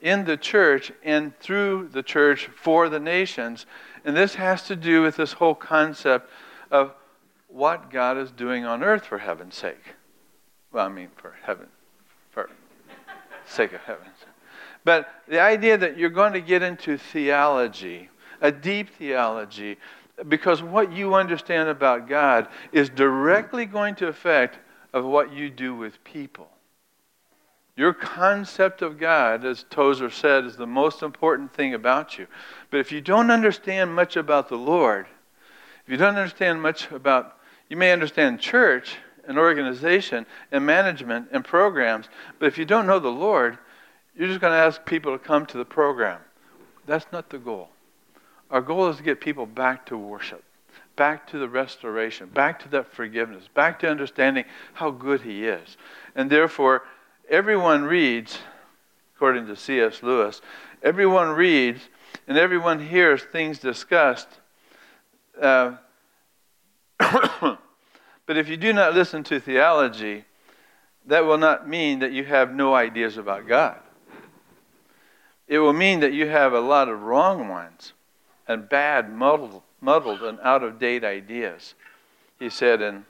in 0.00 0.24
the 0.24 0.36
church 0.36 0.92
and 1.02 1.36
through 1.38 1.88
the 1.92 2.02
church 2.02 2.50
for 2.54 2.88
the 2.88 3.00
nations. 3.00 3.66
And 4.04 4.16
this 4.16 4.34
has 4.34 4.64
to 4.64 4.76
do 4.76 5.02
with 5.02 5.16
this 5.16 5.32
whole 5.32 5.54
concept 5.54 6.30
of 6.70 6.92
what 7.48 7.90
God 7.90 8.18
is 8.18 8.30
doing 8.30 8.64
on 8.64 8.82
earth 8.84 9.06
for 9.06 9.18
heaven's 9.18 9.56
sake. 9.56 9.94
Well, 10.72 10.86
I 10.86 10.88
mean, 10.88 11.08
for 11.16 11.34
heaven, 11.42 11.66
for 12.30 12.50
sake 13.46 13.72
of 13.72 13.80
heaven. 13.80 14.06
But 14.84 15.10
the 15.26 15.40
idea 15.40 15.76
that 15.76 15.98
you're 15.98 16.10
going 16.10 16.32
to 16.34 16.40
get 16.40 16.62
into 16.62 16.96
theology, 16.96 18.08
a 18.40 18.52
deep 18.52 18.90
theology, 18.90 19.76
because 20.28 20.62
what 20.62 20.92
you 20.92 21.14
understand 21.14 21.68
about 21.68 22.08
God 22.08 22.48
is 22.72 22.88
directly 22.88 23.66
going 23.66 23.94
to 23.96 24.08
affect 24.08 24.58
of 24.92 25.04
what 25.04 25.32
you 25.32 25.50
do 25.50 25.74
with 25.74 26.02
people. 26.04 26.48
Your 27.76 27.94
concept 27.94 28.82
of 28.82 28.98
God, 28.98 29.44
as 29.44 29.64
Tozer 29.70 30.10
said, 30.10 30.44
is 30.44 30.56
the 30.56 30.66
most 30.66 31.02
important 31.02 31.54
thing 31.54 31.72
about 31.72 32.18
you. 32.18 32.26
But 32.70 32.80
if 32.80 32.92
you 32.92 33.00
don't 33.00 33.30
understand 33.30 33.94
much 33.94 34.16
about 34.16 34.48
the 34.48 34.58
Lord, 34.58 35.06
if 35.86 35.90
you 35.90 35.96
don't 35.96 36.16
understand 36.16 36.60
much 36.60 36.90
about, 36.90 37.38
you 37.68 37.76
may 37.76 37.92
understand 37.92 38.40
church 38.40 38.96
and 39.26 39.38
organization 39.38 40.26
and 40.52 40.66
management 40.66 41.28
and 41.32 41.44
programs, 41.44 42.08
but 42.38 42.46
if 42.46 42.58
you 42.58 42.64
don't 42.64 42.86
know 42.86 42.98
the 42.98 43.08
Lord, 43.08 43.56
you're 44.14 44.28
just 44.28 44.40
going 44.40 44.52
to 44.52 44.58
ask 44.58 44.84
people 44.84 45.16
to 45.16 45.18
come 45.18 45.46
to 45.46 45.56
the 45.56 45.64
program. 45.64 46.20
That's 46.86 47.06
not 47.12 47.30
the 47.30 47.38
goal. 47.38 47.70
Our 48.50 48.60
goal 48.60 48.88
is 48.88 48.96
to 48.96 49.02
get 49.02 49.20
people 49.20 49.46
back 49.46 49.86
to 49.86 49.96
worship, 49.96 50.42
back 50.96 51.26
to 51.28 51.38
the 51.38 51.48
restoration, 51.48 52.28
back 52.28 52.60
to 52.60 52.68
that 52.70 52.92
forgiveness, 52.92 53.48
back 53.54 53.78
to 53.80 53.88
understanding 53.88 54.44
how 54.74 54.90
good 54.90 55.22
He 55.22 55.46
is. 55.46 55.76
And 56.16 56.28
therefore, 56.28 56.82
everyone 57.28 57.84
reads, 57.84 58.38
according 59.14 59.46
to 59.46 59.56
C.S. 59.56 60.02
Lewis, 60.02 60.40
everyone 60.82 61.30
reads 61.30 61.82
and 62.26 62.36
everyone 62.36 62.88
hears 62.88 63.22
things 63.22 63.60
discussed. 63.60 64.28
Uh, 65.40 65.76
but 66.98 68.36
if 68.36 68.48
you 68.48 68.56
do 68.56 68.72
not 68.72 68.94
listen 68.94 69.22
to 69.24 69.38
theology, 69.38 70.24
that 71.06 71.24
will 71.24 71.38
not 71.38 71.68
mean 71.68 72.00
that 72.00 72.12
you 72.12 72.24
have 72.24 72.52
no 72.52 72.74
ideas 72.74 73.16
about 73.16 73.46
God. 73.46 73.78
It 75.46 75.60
will 75.60 75.72
mean 75.72 76.00
that 76.00 76.12
you 76.12 76.28
have 76.28 76.52
a 76.52 76.60
lot 76.60 76.88
of 76.88 77.02
wrong 77.02 77.48
ones 77.48 77.92
and 78.50 78.68
bad, 78.68 79.12
muddled, 79.12 79.62
muddled 79.80 80.22
and 80.22 80.40
out 80.42 80.64
of 80.64 80.80
date 80.80 81.04
ideas, 81.04 81.74
he 82.40 82.50
said 82.50 82.82
in, 82.82 83.04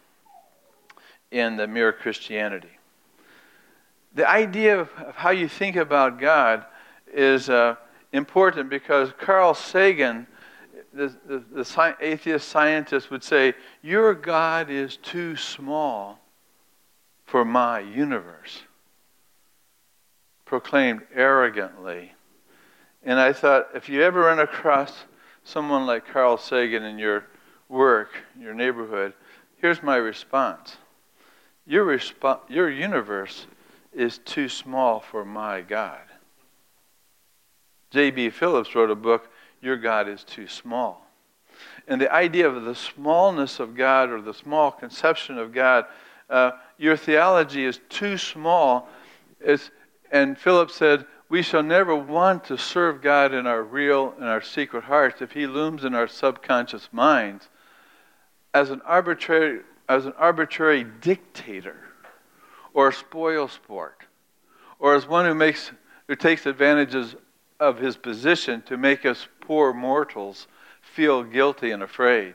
in 1.30 1.56
the 1.56 1.66
Mere 1.66 1.94
Christianity. 1.94 2.68
The 4.14 4.28
idea 4.28 4.78
of, 4.78 4.90
how 5.14 5.30
you 5.30 5.48
think 5.48 5.76
about 5.76 6.20
God 6.20 6.66
is 7.10 7.48
uh, 7.48 7.76
important 8.12 8.68
because 8.68 9.12
Carl 9.18 9.54
Sagan, 9.54 10.26
the, 10.92 11.16
the, 11.26 11.42
the 11.54 11.64
sci- 11.64 11.94
atheist 12.02 12.48
scientist, 12.48 13.10
would 13.10 13.24
say, 13.24 13.54
Your 13.82 14.12
God 14.12 14.68
is 14.68 14.98
too 14.98 15.36
small 15.36 16.20
for 17.24 17.46
my 17.46 17.80
universe. 17.80 18.64
Proclaimed 20.44 21.00
arrogantly. 21.14 22.12
And 23.02 23.18
I 23.18 23.32
thought, 23.32 23.68
if 23.74 23.88
you 23.88 24.02
ever 24.02 24.20
run 24.20 24.40
across 24.40 25.04
someone 25.44 25.86
like 25.86 26.06
Carl 26.06 26.36
Sagan 26.36 26.82
in 26.84 26.98
your 26.98 27.24
work, 27.68 28.10
your 28.38 28.54
neighborhood, 28.54 29.14
here's 29.56 29.82
my 29.82 29.96
response. 29.96 30.76
Your, 31.66 31.86
resp- 31.86 32.40
your 32.48 32.70
universe 32.70 33.46
is 33.92 34.18
too 34.18 34.48
small 34.48 35.00
for 35.00 35.24
my 35.24 35.60
God. 35.60 36.00
J.B. 37.90 38.30
Phillips 38.30 38.74
wrote 38.74 38.90
a 38.90 38.94
book, 38.96 39.28
Your 39.60 39.76
God 39.76 40.08
is 40.08 40.22
Too 40.22 40.46
Small. 40.46 41.06
And 41.88 42.00
the 42.00 42.12
idea 42.12 42.48
of 42.48 42.64
the 42.64 42.74
smallness 42.74 43.60
of 43.60 43.74
God 43.74 44.10
or 44.10 44.20
the 44.20 44.34
small 44.34 44.70
conception 44.70 45.38
of 45.38 45.52
God, 45.52 45.86
uh, 46.28 46.52
your 46.78 46.96
theology 46.96 47.64
is 47.64 47.80
too 47.88 48.16
small. 48.16 48.88
It's, 49.40 49.70
and 50.12 50.38
Phillips 50.38 50.76
said, 50.76 51.04
we 51.30 51.42
shall 51.42 51.62
never 51.62 51.94
want 51.94 52.44
to 52.44 52.58
serve 52.58 53.00
God 53.00 53.32
in 53.32 53.46
our 53.46 53.62
real 53.62 54.12
and 54.18 54.26
our 54.26 54.42
secret 54.42 54.84
hearts 54.84 55.22
if 55.22 55.30
He 55.30 55.46
looms 55.46 55.84
in 55.84 55.94
our 55.94 56.08
subconscious 56.08 56.88
minds 56.92 57.48
as 58.52 58.70
an 58.70 58.82
arbitrary, 58.84 59.60
as 59.88 60.06
an 60.06 60.12
arbitrary 60.18 60.84
dictator 61.00 61.76
or 62.74 62.88
a 62.88 62.92
spoil 62.92 63.46
sport 63.46 64.02
or 64.80 64.96
as 64.96 65.06
one 65.06 65.24
who, 65.24 65.34
makes, 65.34 65.70
who 66.08 66.16
takes 66.16 66.46
advantages 66.46 67.14
of 67.60 67.78
his 67.78 67.96
position 67.96 68.62
to 68.62 68.76
make 68.76 69.06
us 69.06 69.28
poor 69.40 69.72
mortals 69.72 70.48
feel 70.80 71.22
guilty 71.22 71.70
and 71.70 71.82
afraid. 71.82 72.34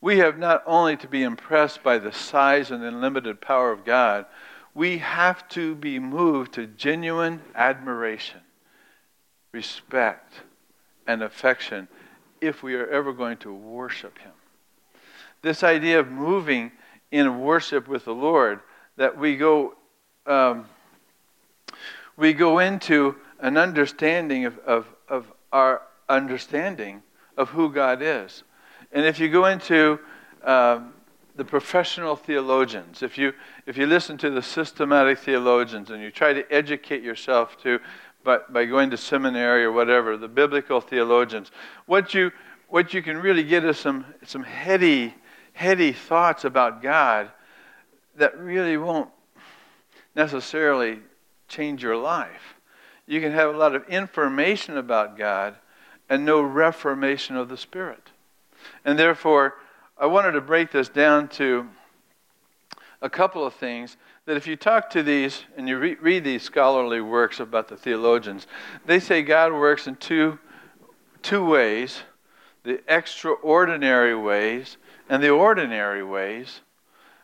We 0.00 0.18
have 0.18 0.36
not 0.36 0.62
only 0.66 0.98
to 0.98 1.08
be 1.08 1.22
impressed 1.22 1.82
by 1.82 1.98
the 1.98 2.12
size 2.12 2.70
and 2.70 2.84
unlimited 2.84 3.40
power 3.40 3.70
of 3.70 3.84
God, 3.84 4.26
we 4.74 4.98
have 4.98 5.48
to 5.50 5.74
be 5.76 5.98
moved 5.98 6.54
to 6.54 6.66
genuine 6.66 7.40
admiration, 7.54 8.40
respect, 9.52 10.32
and 11.06 11.22
affection 11.22 11.86
if 12.40 12.62
we 12.62 12.74
are 12.74 12.86
ever 12.88 13.12
going 13.12 13.36
to 13.38 13.52
worship 13.54 14.18
Him. 14.18 14.32
This 15.42 15.62
idea 15.62 16.00
of 16.00 16.10
moving 16.10 16.72
in 17.12 17.40
worship 17.40 17.86
with 17.86 18.04
the 18.04 18.14
Lord, 18.14 18.60
that 18.96 19.16
we 19.16 19.36
go, 19.36 19.74
um, 20.26 20.66
we 22.16 22.32
go 22.32 22.58
into 22.58 23.14
an 23.40 23.56
understanding 23.56 24.46
of, 24.46 24.58
of, 24.60 24.86
of 25.08 25.32
our 25.52 25.82
understanding 26.08 27.02
of 27.36 27.50
who 27.50 27.70
God 27.70 28.00
is. 28.02 28.42
And 28.90 29.04
if 29.04 29.20
you 29.20 29.28
go 29.28 29.46
into 29.46 30.00
um, 30.42 30.93
the 31.36 31.44
professional 31.44 32.14
theologians, 32.14 33.02
if 33.02 33.18
you, 33.18 33.32
if 33.66 33.76
you 33.76 33.86
listen 33.86 34.16
to 34.18 34.30
the 34.30 34.42
systematic 34.42 35.18
theologians 35.18 35.90
and 35.90 36.02
you 36.02 36.10
try 36.10 36.32
to 36.32 36.52
educate 36.52 37.02
yourself 37.02 37.60
to, 37.62 37.80
by, 38.22 38.38
by 38.48 38.64
going 38.64 38.90
to 38.90 38.96
seminary 38.96 39.64
or 39.64 39.72
whatever, 39.72 40.16
the 40.16 40.28
biblical 40.28 40.80
theologians, 40.80 41.50
what 41.86 42.14
you, 42.14 42.30
what 42.68 42.94
you 42.94 43.02
can 43.02 43.18
really 43.18 43.42
get 43.42 43.64
is 43.64 43.78
some, 43.78 44.04
some 44.24 44.44
heady, 44.44 45.14
heady 45.54 45.92
thoughts 45.92 46.44
about 46.44 46.82
God 46.82 47.30
that 48.16 48.38
really 48.38 48.76
won't 48.76 49.10
necessarily 50.14 51.00
change 51.48 51.82
your 51.82 51.96
life. 51.96 52.54
You 53.06 53.20
can 53.20 53.32
have 53.32 53.52
a 53.52 53.58
lot 53.58 53.74
of 53.74 53.86
information 53.88 54.76
about 54.76 55.18
God 55.18 55.56
and 56.08 56.24
no 56.24 56.40
reformation 56.40 57.36
of 57.36 57.48
the 57.48 57.56
Spirit. 57.56 58.10
And 58.84 58.98
therefore, 58.98 59.54
I 59.96 60.06
wanted 60.06 60.32
to 60.32 60.40
break 60.40 60.72
this 60.72 60.88
down 60.88 61.28
to 61.28 61.68
a 63.00 63.08
couple 63.08 63.46
of 63.46 63.54
things 63.54 63.96
that 64.26 64.36
if 64.36 64.46
you 64.46 64.56
talk 64.56 64.90
to 64.90 65.02
these 65.02 65.44
and 65.56 65.68
you 65.68 65.78
re- 65.78 65.96
read 66.00 66.24
these 66.24 66.42
scholarly 66.42 67.00
works 67.00 67.38
about 67.38 67.68
the 67.68 67.76
theologians, 67.76 68.46
they 68.86 68.98
say 68.98 69.22
God 69.22 69.52
works 69.52 69.86
in 69.86 69.96
two, 69.96 70.38
two 71.22 71.44
ways 71.44 72.02
the 72.64 72.80
extraordinary 72.88 74.16
ways 74.16 74.78
and 75.08 75.22
the 75.22 75.28
ordinary 75.28 76.02
ways. 76.02 76.62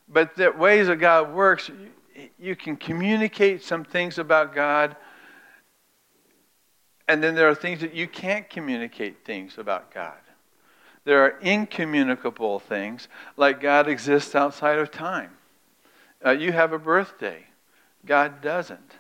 But 0.09 0.37
the 0.37 0.53
ways 0.53 0.87
that 0.87 0.97
God 0.97 1.33
works, 1.33 1.69
you, 1.69 2.29
you 2.39 2.57
can 2.57 2.77
communicate 2.77 3.63
some 3.63 3.85
things 3.85 4.19
about 4.19 4.55
God, 4.55 4.97
and 7.09 7.23
then 7.23 7.35
there 7.35 7.49
are 7.49 7.55
things 7.55 7.81
that 7.81 7.95
you 7.95 8.07
can't 8.07 8.49
communicate 8.49 9.25
things 9.25 9.59
about 9.59 9.93
God. 9.93 10.19
There 11.05 11.25
are 11.25 11.39
incommunicable 11.41 12.59
things, 12.59 13.09
like 13.37 13.61
God 13.61 13.89
exists 13.89 14.35
outside 14.35 14.79
of 14.79 14.91
time. 14.91 15.31
Uh, 16.25 16.33
you 16.33 16.53
have 16.53 16.73
a 16.73 16.79
birthday, 16.79 17.47
God 18.05 18.43
doesn't. 18.43 18.97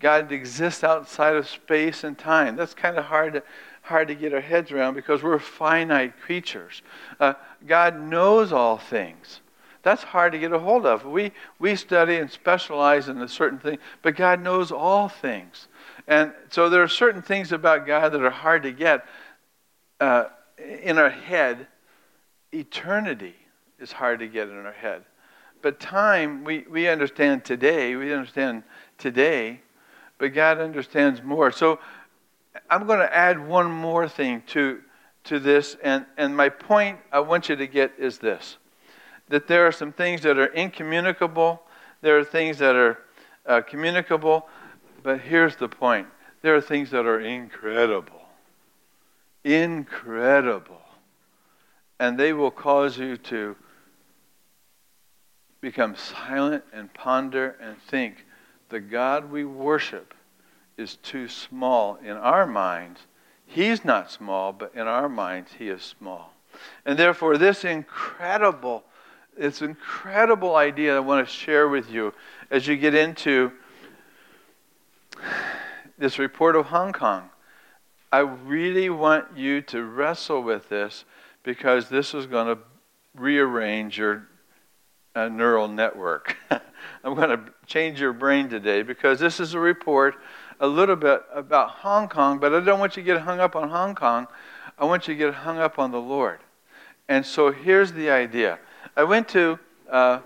God 0.00 0.32
exists 0.32 0.82
outside 0.82 1.36
of 1.36 1.48
space 1.48 2.04
and 2.04 2.18
time. 2.18 2.56
That's 2.56 2.74
kind 2.74 2.96
of 2.96 3.04
hard 3.04 3.34
to, 3.34 3.42
hard 3.82 4.08
to 4.08 4.14
get 4.14 4.32
our 4.32 4.40
heads 4.40 4.72
around 4.72 4.94
because 4.94 5.22
we're 5.22 5.38
finite 5.38 6.18
creatures. 6.20 6.82
Uh, 7.18 7.34
God 7.66 8.00
knows 8.00 8.52
all 8.52 8.78
things. 8.78 9.40
That's 9.82 10.02
hard 10.02 10.32
to 10.32 10.38
get 10.38 10.52
a 10.52 10.58
hold 10.58 10.84
of. 10.84 11.04
We, 11.04 11.32
we 11.58 11.76
study 11.76 12.16
and 12.16 12.30
specialize 12.30 13.08
in 13.08 13.20
a 13.20 13.28
certain 13.28 13.58
thing, 13.58 13.78
but 14.02 14.16
God 14.16 14.42
knows 14.42 14.72
all 14.72 15.08
things. 15.08 15.68
And 16.06 16.32
so 16.50 16.68
there 16.68 16.82
are 16.82 16.88
certain 16.88 17.22
things 17.22 17.52
about 17.52 17.86
God 17.86 18.12
that 18.12 18.22
are 18.22 18.30
hard 18.30 18.62
to 18.64 18.72
get 18.72 19.06
uh, 20.00 20.24
in 20.82 20.98
our 20.98 21.10
head. 21.10 21.66
Eternity 22.52 23.34
is 23.78 23.92
hard 23.92 24.18
to 24.20 24.28
get 24.28 24.48
in 24.48 24.56
our 24.56 24.72
head. 24.72 25.04
But 25.62 25.78
time, 25.78 26.44
we, 26.44 26.64
we 26.70 26.88
understand 26.88 27.44
today, 27.44 27.96
we 27.96 28.12
understand 28.12 28.62
today, 28.98 29.60
but 30.18 30.32
God 30.34 30.58
understands 30.58 31.22
more. 31.22 31.50
So 31.50 31.78
I'm 32.68 32.86
going 32.86 33.00
to 33.00 33.14
add 33.14 33.46
one 33.46 33.70
more 33.70 34.08
thing 34.08 34.42
to, 34.48 34.80
to 35.24 35.38
this, 35.38 35.76
and, 35.82 36.06
and 36.16 36.36
my 36.36 36.48
point 36.48 36.98
I 37.12 37.20
want 37.20 37.48
you 37.48 37.56
to 37.56 37.66
get 37.66 37.92
is 37.98 38.18
this 38.18 38.56
that 39.28 39.46
there 39.46 39.64
are 39.64 39.70
some 39.70 39.92
things 39.92 40.22
that 40.22 40.36
are 40.38 40.52
incommunicable, 40.54 41.62
there 42.00 42.18
are 42.18 42.24
things 42.24 42.58
that 42.58 42.74
are 42.74 42.98
uh, 43.46 43.60
communicable, 43.60 44.48
but 45.04 45.20
here's 45.20 45.54
the 45.54 45.68
point 45.68 46.06
there 46.42 46.54
are 46.56 46.60
things 46.60 46.90
that 46.90 47.06
are 47.06 47.20
incredible. 47.20 48.19
Incredible. 49.44 50.80
And 51.98 52.18
they 52.18 52.32
will 52.32 52.50
cause 52.50 52.98
you 52.98 53.16
to 53.16 53.56
become 55.60 55.94
silent 55.96 56.64
and 56.72 56.92
ponder 56.94 57.56
and 57.60 57.80
think 57.82 58.24
the 58.70 58.80
God 58.80 59.30
we 59.30 59.44
worship 59.44 60.14
is 60.76 60.96
too 60.96 61.28
small 61.28 61.96
in 61.96 62.16
our 62.16 62.46
minds. 62.46 63.00
He's 63.46 63.84
not 63.84 64.10
small, 64.10 64.52
but 64.52 64.72
in 64.74 64.86
our 64.86 65.08
minds, 65.08 65.52
he 65.58 65.68
is 65.68 65.82
small. 65.82 66.32
And 66.86 66.98
therefore, 66.98 67.36
this 67.36 67.64
incredible, 67.64 68.84
this 69.36 69.60
incredible 69.60 70.56
idea 70.56 70.96
I 70.96 71.00
want 71.00 71.26
to 71.26 71.32
share 71.32 71.68
with 71.68 71.90
you 71.90 72.14
as 72.50 72.66
you 72.66 72.76
get 72.76 72.94
into 72.94 73.52
this 75.98 76.18
report 76.18 76.56
of 76.56 76.66
Hong 76.66 76.92
Kong. 76.92 77.29
I 78.12 78.20
really 78.20 78.90
want 78.90 79.36
you 79.36 79.62
to 79.62 79.84
wrestle 79.84 80.42
with 80.42 80.68
this 80.68 81.04
because 81.44 81.88
this 81.88 82.12
is 82.12 82.26
going 82.26 82.56
to 82.56 82.58
rearrange 83.14 83.98
your 83.98 84.26
uh, 85.14 85.28
neural 85.28 85.68
network. 85.68 86.36
I'm 86.50 87.14
going 87.14 87.30
to 87.30 87.40
change 87.66 88.00
your 88.00 88.12
brain 88.12 88.48
today 88.48 88.82
because 88.82 89.20
this 89.20 89.38
is 89.38 89.54
a 89.54 89.60
report 89.60 90.16
a 90.58 90.66
little 90.66 90.96
bit 90.96 91.22
about 91.32 91.70
Hong 91.70 92.08
Kong, 92.08 92.38
but 92.38 92.52
I 92.52 92.60
don't 92.60 92.80
want 92.80 92.96
you 92.96 93.02
to 93.02 93.06
get 93.06 93.20
hung 93.22 93.38
up 93.38 93.54
on 93.54 93.70
Hong 93.70 93.94
Kong. 93.94 94.26
I 94.76 94.84
want 94.86 95.06
you 95.06 95.14
to 95.14 95.18
get 95.18 95.34
hung 95.34 95.58
up 95.58 95.78
on 95.78 95.92
the 95.92 96.00
Lord. 96.00 96.40
And 97.08 97.24
so 97.24 97.52
here's 97.52 97.92
the 97.92 98.10
idea 98.10 98.58
I 98.96 99.04
went 99.04 99.28
to 99.30 99.58
uh, 99.88 100.20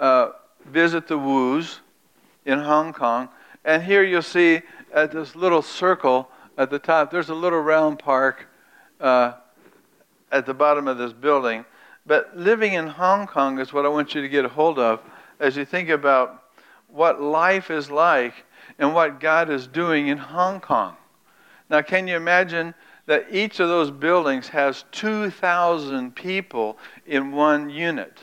uh, 0.00 0.30
visit 0.66 1.06
the 1.06 1.18
Wus 1.18 1.78
in 2.44 2.58
Hong 2.58 2.92
Kong, 2.92 3.28
and 3.64 3.82
here 3.82 4.02
you'll 4.02 4.22
see 4.22 4.62
at 4.92 5.12
this 5.12 5.36
little 5.36 5.62
circle 5.62 6.28
at 6.58 6.70
the 6.70 6.78
top, 6.78 7.10
there's 7.10 7.30
a 7.30 7.34
little 7.34 7.60
round 7.60 8.00
park 8.00 8.48
uh, 9.00 9.34
at 10.32 10.44
the 10.44 10.52
bottom 10.52 10.88
of 10.88 10.98
this 10.98 11.12
building. 11.12 11.64
But 12.04 12.36
living 12.36 12.72
in 12.72 12.88
Hong 12.88 13.28
Kong 13.28 13.60
is 13.60 13.72
what 13.72 13.86
I 13.86 13.88
want 13.88 14.14
you 14.14 14.20
to 14.20 14.28
get 14.28 14.44
a 14.44 14.48
hold 14.48 14.78
of 14.78 15.00
as 15.38 15.56
you 15.56 15.64
think 15.64 15.88
about 15.88 16.42
what 16.88 17.22
life 17.22 17.70
is 17.70 17.90
like 17.90 18.34
and 18.78 18.92
what 18.92 19.20
God 19.20 19.50
is 19.50 19.68
doing 19.68 20.08
in 20.08 20.18
Hong 20.18 20.60
Kong. 20.60 20.96
Now, 21.70 21.80
can 21.80 22.08
you 22.08 22.16
imagine 22.16 22.74
that 23.06 23.26
each 23.30 23.60
of 23.60 23.68
those 23.68 23.90
buildings 23.90 24.48
has 24.48 24.84
2,000 24.90 26.14
people 26.14 26.76
in 27.06 27.30
one 27.30 27.70
unit? 27.70 28.18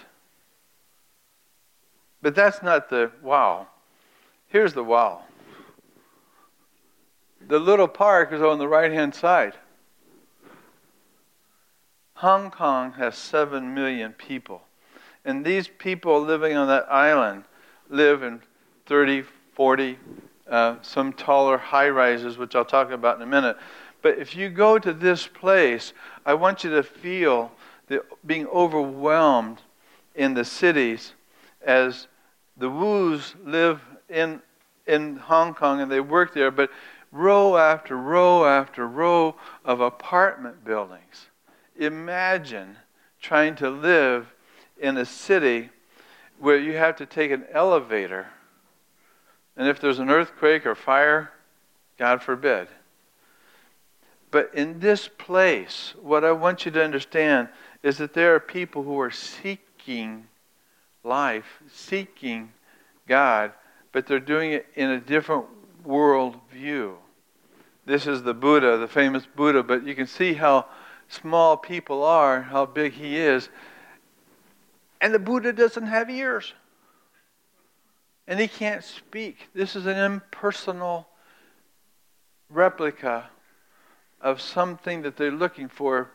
But 2.21 2.35
that's 2.35 2.61
not 2.61 2.89
the 2.89 3.11
wow. 3.21 3.67
Here's 4.47 4.73
the 4.73 4.83
wow. 4.83 5.23
The 7.47 7.59
little 7.59 7.87
park 7.87 8.31
is 8.31 8.41
on 8.41 8.57
the 8.57 8.67
right 8.67 8.91
hand 8.91 9.13
side. 9.13 9.53
Hong 12.15 12.49
Kong 12.49 12.93
has 12.93 13.15
7 13.17 13.73
million 13.73 14.13
people. 14.13 14.63
And 15.23 15.45
these 15.45 15.67
people 15.67 16.21
living 16.21 16.55
on 16.55 16.67
that 16.67 16.91
island 16.91 17.43
live 17.89 18.23
in 18.23 18.41
30, 18.85 19.23
40, 19.53 19.97
uh, 20.49 20.75
some 20.81 21.13
taller 21.13 21.57
high 21.57 21.89
rises, 21.89 22.37
which 22.37 22.55
I'll 22.55 22.65
talk 22.65 22.91
about 22.91 23.17
in 23.17 23.21
a 23.21 23.27
minute. 23.27 23.57
But 24.01 24.17
if 24.17 24.35
you 24.35 24.49
go 24.49 24.79
to 24.79 24.93
this 24.93 25.27
place, 25.27 25.93
I 26.25 26.35
want 26.35 26.63
you 26.63 26.69
to 26.71 26.83
feel 26.83 27.51
the, 27.87 28.03
being 28.25 28.47
overwhelmed 28.47 29.61
in 30.15 30.33
the 30.33 30.45
cities 30.45 31.13
as 31.61 32.07
the 32.57 32.69
Wus 32.69 33.35
live 33.43 33.81
in, 34.09 34.41
in 34.87 35.17
Hong 35.17 35.53
Kong 35.53 35.81
and 35.81 35.91
they 35.91 35.99
work 35.99 36.33
there, 36.33 36.51
but 36.51 36.69
row 37.15 37.57
after 37.57 37.97
row 37.97 38.45
after 38.45 38.87
row 38.87 39.35
of 39.63 39.79
apartment 39.79 40.63
buildings. 40.65 41.27
Imagine 41.77 42.77
trying 43.21 43.55
to 43.55 43.69
live 43.69 44.33
in 44.79 44.97
a 44.97 45.05
city 45.05 45.69
where 46.39 46.57
you 46.57 46.73
have 46.73 46.95
to 46.97 47.05
take 47.05 47.31
an 47.31 47.45
elevator 47.51 48.27
and 49.57 49.67
if 49.67 49.79
there's 49.79 49.99
an 49.99 50.09
earthquake 50.09 50.65
or 50.65 50.75
fire, 50.75 51.31
God 51.97 52.21
forbid. 52.21 52.67
But 54.31 54.51
in 54.53 54.79
this 54.79 55.07
place, 55.07 55.93
what 56.01 56.25
I 56.25 56.33
want 56.33 56.65
you 56.65 56.71
to 56.71 56.83
understand 56.83 57.47
is 57.81 57.97
that 57.99 58.13
there 58.13 58.35
are 58.35 58.39
people 58.39 58.83
who 58.83 58.99
are 58.99 59.11
seeking 59.11 60.27
life, 61.03 61.61
seeking 61.71 62.51
God, 63.07 63.53
but 63.91 64.07
they're 64.07 64.19
doing 64.19 64.51
it 64.51 64.65
in 64.75 64.89
a 64.89 64.99
different 64.99 65.45
world 65.85 66.35
view. 66.51 66.97
This 67.85 68.07
is 68.07 68.23
the 68.23 68.33
Buddha, 68.33 68.77
the 68.77 68.87
famous 68.87 69.25
Buddha, 69.25 69.61
but 69.63 69.85
you 69.85 69.95
can 69.95 70.07
see 70.07 70.33
how 70.33 70.65
small 71.07 71.55
people 71.55 72.03
are, 72.03 72.41
how 72.41 72.65
big 72.65 72.93
he 72.93 73.17
is. 73.17 73.49
And 74.99 75.13
the 75.13 75.19
Buddha 75.19 75.53
doesn't 75.53 75.85
have 75.85 76.09
ears 76.09 76.53
and 78.27 78.39
he 78.39 78.47
can't 78.47 78.83
speak. 78.83 79.49
This 79.53 79.75
is 79.75 79.85
an 79.85 79.97
impersonal 79.97 81.07
replica 82.49 83.29
of 84.21 84.41
something 84.41 85.03
that 85.03 85.17
they're 85.17 85.31
looking 85.31 85.69
for. 85.69 86.09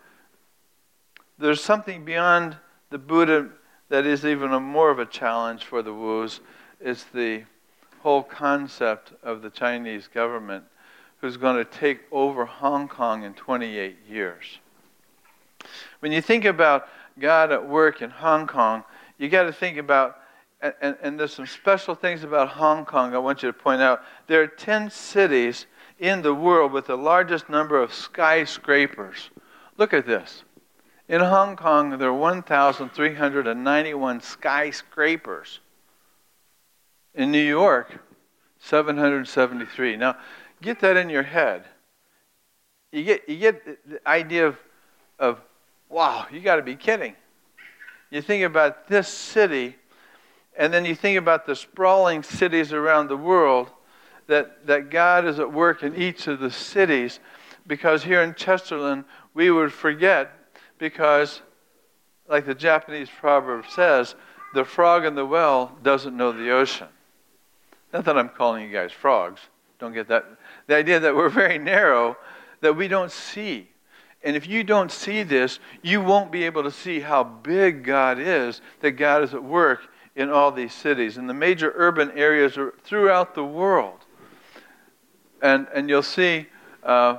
There's 1.38 1.62
something 1.62 2.04
beyond 2.04 2.56
the 2.90 2.98
Buddha 2.98 3.50
that 3.88 4.06
is 4.06 4.24
even 4.24 4.52
a 4.52 4.60
more 4.60 4.90
of 4.90 4.98
a 4.98 5.06
challenge 5.06 5.64
for 5.64 5.82
the 5.82 5.92
Wus. 5.92 6.40
It's 6.80 7.04
the 7.04 7.44
whole 8.00 8.22
concept 8.22 9.12
of 9.22 9.42
the 9.42 9.50
Chinese 9.50 10.08
government 10.08 10.64
who's 11.20 11.36
going 11.36 11.56
to 11.56 11.64
take 11.64 12.00
over 12.10 12.44
Hong 12.44 12.88
Kong 12.88 13.24
in 13.24 13.34
28 13.34 13.96
years. 14.08 14.58
When 16.00 16.12
you 16.12 16.22
think 16.22 16.44
about 16.44 16.88
God 17.18 17.52
at 17.52 17.68
work 17.68 18.02
in 18.02 18.10
Hong 18.10 18.46
Kong, 18.46 18.84
you 19.18 19.28
got 19.28 19.44
to 19.44 19.52
think 19.52 19.76
about 19.76 20.16
and, 20.82 20.94
and, 21.00 21.18
there's 21.18 21.32
some 21.32 21.46
special 21.46 21.94
things 21.94 22.22
about 22.22 22.48
Hong 22.48 22.84
Kong 22.84 23.14
I 23.14 23.18
want 23.18 23.42
you 23.42 23.50
to 23.50 23.58
point 23.58 23.80
out. 23.80 24.02
There 24.26 24.42
are 24.42 24.46
10 24.46 24.90
cities 24.90 25.64
in 25.98 26.20
the 26.20 26.34
world 26.34 26.72
with 26.72 26.86
the 26.86 26.98
largest 26.98 27.48
number 27.48 27.80
of 27.80 27.94
skyscrapers. 27.94 29.30
Look 29.78 29.94
at 29.94 30.06
this. 30.06 30.44
In 31.08 31.20
Hong 31.20 31.56
Kong, 31.56 31.96
there 31.96 32.10
are 32.10 32.14
1,391 32.14 34.20
skyscrapers. 34.20 35.60
In 37.14 37.32
New 37.32 37.38
York, 37.38 37.98
773. 38.60 39.96
Now, 39.96 40.16
get 40.62 40.80
that 40.80 40.96
in 40.96 41.08
your 41.08 41.22
head. 41.22 41.64
You 42.92 43.04
get, 43.04 43.28
you 43.28 43.36
get 43.36 43.88
the 43.88 44.08
idea 44.08 44.46
of, 44.48 44.58
of 45.18 45.40
wow, 45.88 46.26
you 46.32 46.40
got 46.40 46.56
to 46.56 46.62
be 46.62 46.76
kidding. 46.76 47.14
You 48.10 48.22
think 48.22 48.44
about 48.44 48.88
this 48.88 49.08
city 49.08 49.76
and 50.56 50.72
then 50.72 50.84
you 50.84 50.94
think 50.94 51.18
about 51.18 51.46
the 51.46 51.56
sprawling 51.56 52.22
cities 52.22 52.72
around 52.72 53.08
the 53.08 53.16
world, 53.16 53.70
that, 54.26 54.66
that 54.66 54.90
God 54.90 55.24
is 55.24 55.38
at 55.38 55.52
work 55.52 55.82
in 55.82 55.96
each 55.96 56.26
of 56.26 56.38
the 56.38 56.50
cities. 56.50 57.18
Because 57.66 58.04
here 58.04 58.22
in 58.22 58.34
Chesterland, 58.34 59.04
we 59.32 59.50
would 59.50 59.72
forget 59.72 60.30
because, 60.78 61.40
like 62.28 62.46
the 62.46 62.54
Japanese 62.54 63.08
proverb 63.08 63.64
says, 63.70 64.14
the 64.54 64.64
frog 64.64 65.04
in 65.04 65.14
the 65.14 65.26
well 65.26 65.76
doesn't 65.82 66.16
know 66.16 66.32
the 66.32 66.50
ocean. 66.50 66.88
Not 67.92 68.04
that 68.04 68.18
I'm 68.18 68.28
calling 68.28 68.64
you 68.64 68.72
guys 68.72 68.92
frogs. 68.92 69.40
Don't 69.80 69.94
get 69.94 70.08
that. 70.08 70.26
The 70.66 70.76
idea 70.76 71.00
that 71.00 71.16
we're 71.16 71.28
very 71.30 71.58
narrow, 71.58 72.16
that 72.60 72.76
we 72.76 72.86
don't 72.86 73.10
see. 73.10 73.68
And 74.22 74.36
if 74.36 74.46
you 74.46 74.62
don't 74.62 74.92
see 74.92 75.22
this, 75.22 75.58
you 75.82 76.02
won't 76.02 76.30
be 76.30 76.44
able 76.44 76.62
to 76.62 76.70
see 76.70 77.00
how 77.00 77.24
big 77.24 77.84
God 77.84 78.18
is, 78.18 78.60
that 78.80 78.92
God 78.92 79.22
is 79.22 79.32
at 79.32 79.42
work 79.42 79.80
in 80.14 80.28
all 80.28 80.52
these 80.52 80.74
cities, 80.74 81.16
in 81.16 81.26
the 81.26 81.34
major 81.34 81.72
urban 81.74 82.10
areas 82.10 82.58
throughout 82.84 83.34
the 83.34 83.44
world. 83.44 84.04
And, 85.40 85.66
and 85.74 85.88
you'll 85.88 86.02
see 86.02 86.48
uh, 86.82 87.18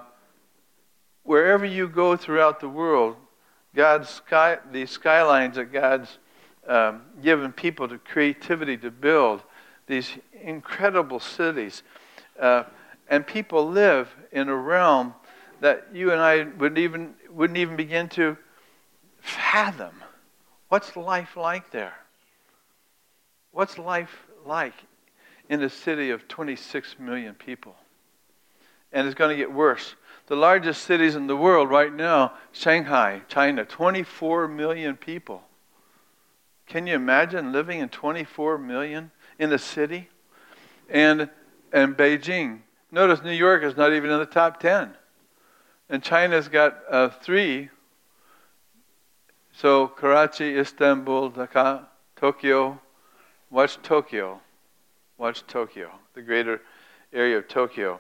wherever 1.24 1.66
you 1.66 1.88
go 1.88 2.16
throughout 2.16 2.60
the 2.60 2.70
world, 2.70 3.16
God's 3.74 4.10
sky, 4.10 4.60
these 4.72 4.92
skylines 4.92 5.56
that 5.56 5.72
God's 5.72 6.20
um, 6.68 7.02
given 7.24 7.52
people 7.52 7.88
the 7.88 7.98
creativity 7.98 8.78
to 8.78 8.92
build 8.92 9.42
these 9.88 10.12
incredible 10.44 11.20
cities. 11.20 11.82
Uh, 12.42 12.64
and 13.08 13.26
people 13.26 13.70
live 13.70 14.14
in 14.32 14.50
a 14.50 14.56
realm 14.56 15.14
that 15.62 15.88
you 15.94 16.12
and 16.12 16.20
I 16.20 16.44
wouldn't 16.44 16.80
even, 16.80 17.14
wouldn't 17.30 17.58
even 17.58 17.76
begin 17.76 18.10
to 18.10 18.36
fathom. 19.22 19.94
What's 20.70 20.96
life 20.96 21.38
like 21.38 21.72
there? 21.72 21.94
What's 23.52 23.78
life 23.78 24.26
like 24.46 24.74
in 25.50 25.62
a 25.62 25.70
city 25.70 26.10
of 26.10 26.28
26 26.28 26.98
million 26.98 27.36
people? 27.36 27.76
And 28.92 29.06
it's 29.06 29.16
going 29.16 29.30
to 29.30 29.38
get 29.38 29.52
worse. 29.52 29.96
The 30.28 30.36
largest 30.36 30.84
cities 30.84 31.16
in 31.16 31.28
the 31.28 31.36
world 31.36 31.70
right 31.70 31.94
now, 31.94 32.34
Shanghai, 32.52 33.22
China, 33.28 33.66
24 33.66 34.48
million 34.48 34.96
people. 34.96 35.44
Can 36.68 36.88
you 36.88 36.96
imagine 36.96 37.52
living 37.52 37.80
in 37.80 37.90
24 37.90 38.58
million 38.58 39.12
in 39.38 39.52
a 39.52 39.60
city? 39.60 40.10
And, 40.90 41.30
and 41.72 41.96
Beijing. 41.96 42.60
Notice 42.92 43.24
New 43.24 43.32
York 43.32 43.64
is 43.64 43.78
not 43.78 43.94
even 43.94 44.10
in 44.10 44.20
the 44.20 44.26
top 44.26 44.60
10. 44.60 44.96
And 45.90 46.04
China's 46.04 46.48
got 46.48 46.80
uh, 46.90 47.10
three. 47.10 47.70
So 49.54 49.88
Karachi, 49.88 50.58
Istanbul, 50.58 51.32
Dhaka, 51.32 51.86
Tokyo. 52.16 52.80
Watch 53.50 53.82
Tokyo. 53.82 54.40
Watch 55.18 55.46
Tokyo, 55.48 55.92
the 56.14 56.22
greater 56.22 56.62
area 57.14 57.38
of 57.38 57.48
Tokyo. 57.48 58.00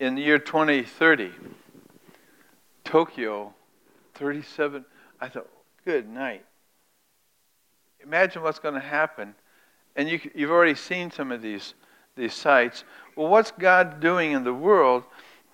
In 0.00 0.16
the 0.16 0.22
year 0.22 0.38
2030, 0.38 1.30
Tokyo, 2.84 3.54
37. 4.14 4.84
I 5.20 5.28
thought, 5.28 5.48
good 5.84 6.08
night 6.08 6.44
imagine 8.02 8.42
what's 8.42 8.58
going 8.58 8.74
to 8.74 8.80
happen. 8.80 9.34
And 9.96 10.08
you, 10.08 10.20
you've 10.34 10.50
already 10.50 10.74
seen 10.74 11.10
some 11.10 11.32
of 11.32 11.42
these, 11.42 11.74
these 12.16 12.34
sites. 12.34 12.84
Well, 13.16 13.28
what's 13.28 13.50
God 13.50 14.00
doing 14.00 14.32
in 14.32 14.44
the 14.44 14.54
world 14.54 15.04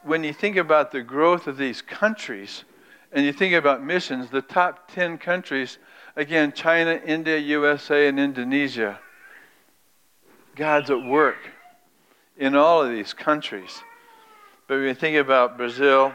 when 0.03 0.25
you 0.25 0.33
think 0.33 0.57
about 0.57 0.91
the 0.91 1.03
growth 1.03 1.47
of 1.47 1.57
these 1.57 1.83
countries 1.83 2.65
and 3.13 3.25
you 3.25 3.33
think 3.33 3.55
about 3.55 3.85
missions? 3.85 4.31
The 4.31 4.43
top 4.43 4.91
10 4.93 5.19
countries, 5.19 5.79
again, 6.17 6.53
China, 6.53 7.01
India, 7.05 7.39
USA, 7.39 8.09
and 8.09 8.19
Indonesia. 8.19 8.99
God's 10.57 10.91
at 10.91 11.05
work 11.05 11.51
in 12.37 12.55
all 12.55 12.83
of 12.83 12.91
these 12.91 13.15
countries. 13.15 13.83
But 14.67 14.79
when 14.79 14.89
you 14.89 14.95
think 14.95 15.17
about 15.17 15.57
Brazil, 15.57 16.13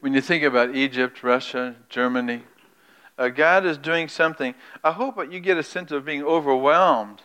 when 0.00 0.14
you 0.14 0.20
think 0.20 0.44
about 0.44 0.74
Egypt, 0.74 1.22
Russia, 1.22 1.76
Germany, 1.88 2.42
uh, 3.18 3.28
God 3.28 3.66
is 3.66 3.76
doing 3.76 4.08
something. 4.08 4.54
I 4.82 4.92
hope 4.92 5.16
that 5.16 5.30
you 5.30 5.40
get 5.40 5.58
a 5.58 5.62
sense 5.62 5.92
of 5.92 6.06
being 6.06 6.22
overwhelmed 6.22 7.22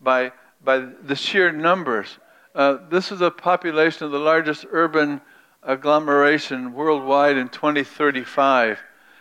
by, 0.00 0.32
by 0.62 0.78
the 0.78 1.14
sheer 1.14 1.52
numbers. 1.52 2.18
Uh, 2.54 2.78
this 2.88 3.12
is 3.12 3.20
a 3.20 3.30
population 3.30 4.04
of 4.04 4.12
the 4.12 4.18
largest 4.18 4.66
urban 4.70 5.20
agglomeration 5.62 6.72
worldwide 6.72 7.36
in 7.36 7.48
2035, 7.48 8.80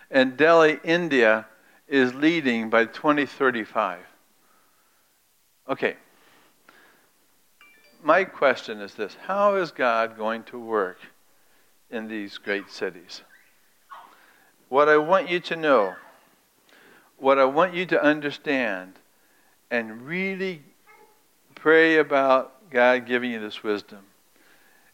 and 0.09 0.37
Delhi, 0.37 0.79
India, 0.83 1.45
is 1.87 2.13
leading 2.13 2.69
by 2.69 2.85
2035. 2.85 3.99
Okay. 5.69 5.95
My 8.01 8.23
question 8.23 8.79
is 8.79 8.93
this 8.93 9.15
How 9.25 9.55
is 9.55 9.71
God 9.71 10.17
going 10.17 10.43
to 10.43 10.59
work 10.59 10.97
in 11.91 12.07
these 12.07 12.37
great 12.37 12.69
cities? 12.69 13.21
What 14.69 14.87
I 14.87 14.97
want 14.97 15.29
you 15.29 15.39
to 15.41 15.55
know 15.55 15.95
what 17.19 17.37
I 17.37 17.45
want 17.45 17.73
you 17.73 17.85
to 17.87 18.01
understand 18.01 18.93
and 19.69 20.01
really 20.01 20.63
pray 21.61 21.97
about 21.97 22.69
God 22.69 23.05
giving 23.05 23.31
you 23.31 23.39
this 23.39 23.63
wisdom 23.63 23.99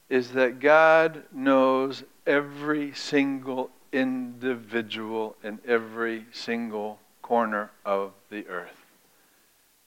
is 0.10 0.32
that 0.32 0.60
God 0.60 1.24
knows 1.32 2.04
every 2.26 2.94
single 2.94 3.70
individual 3.92 5.36
in 5.44 5.60
every 5.68 6.26
single 6.32 7.00
corner 7.22 7.72
of 7.86 8.12
the 8.30 8.48
earth. 8.48 8.86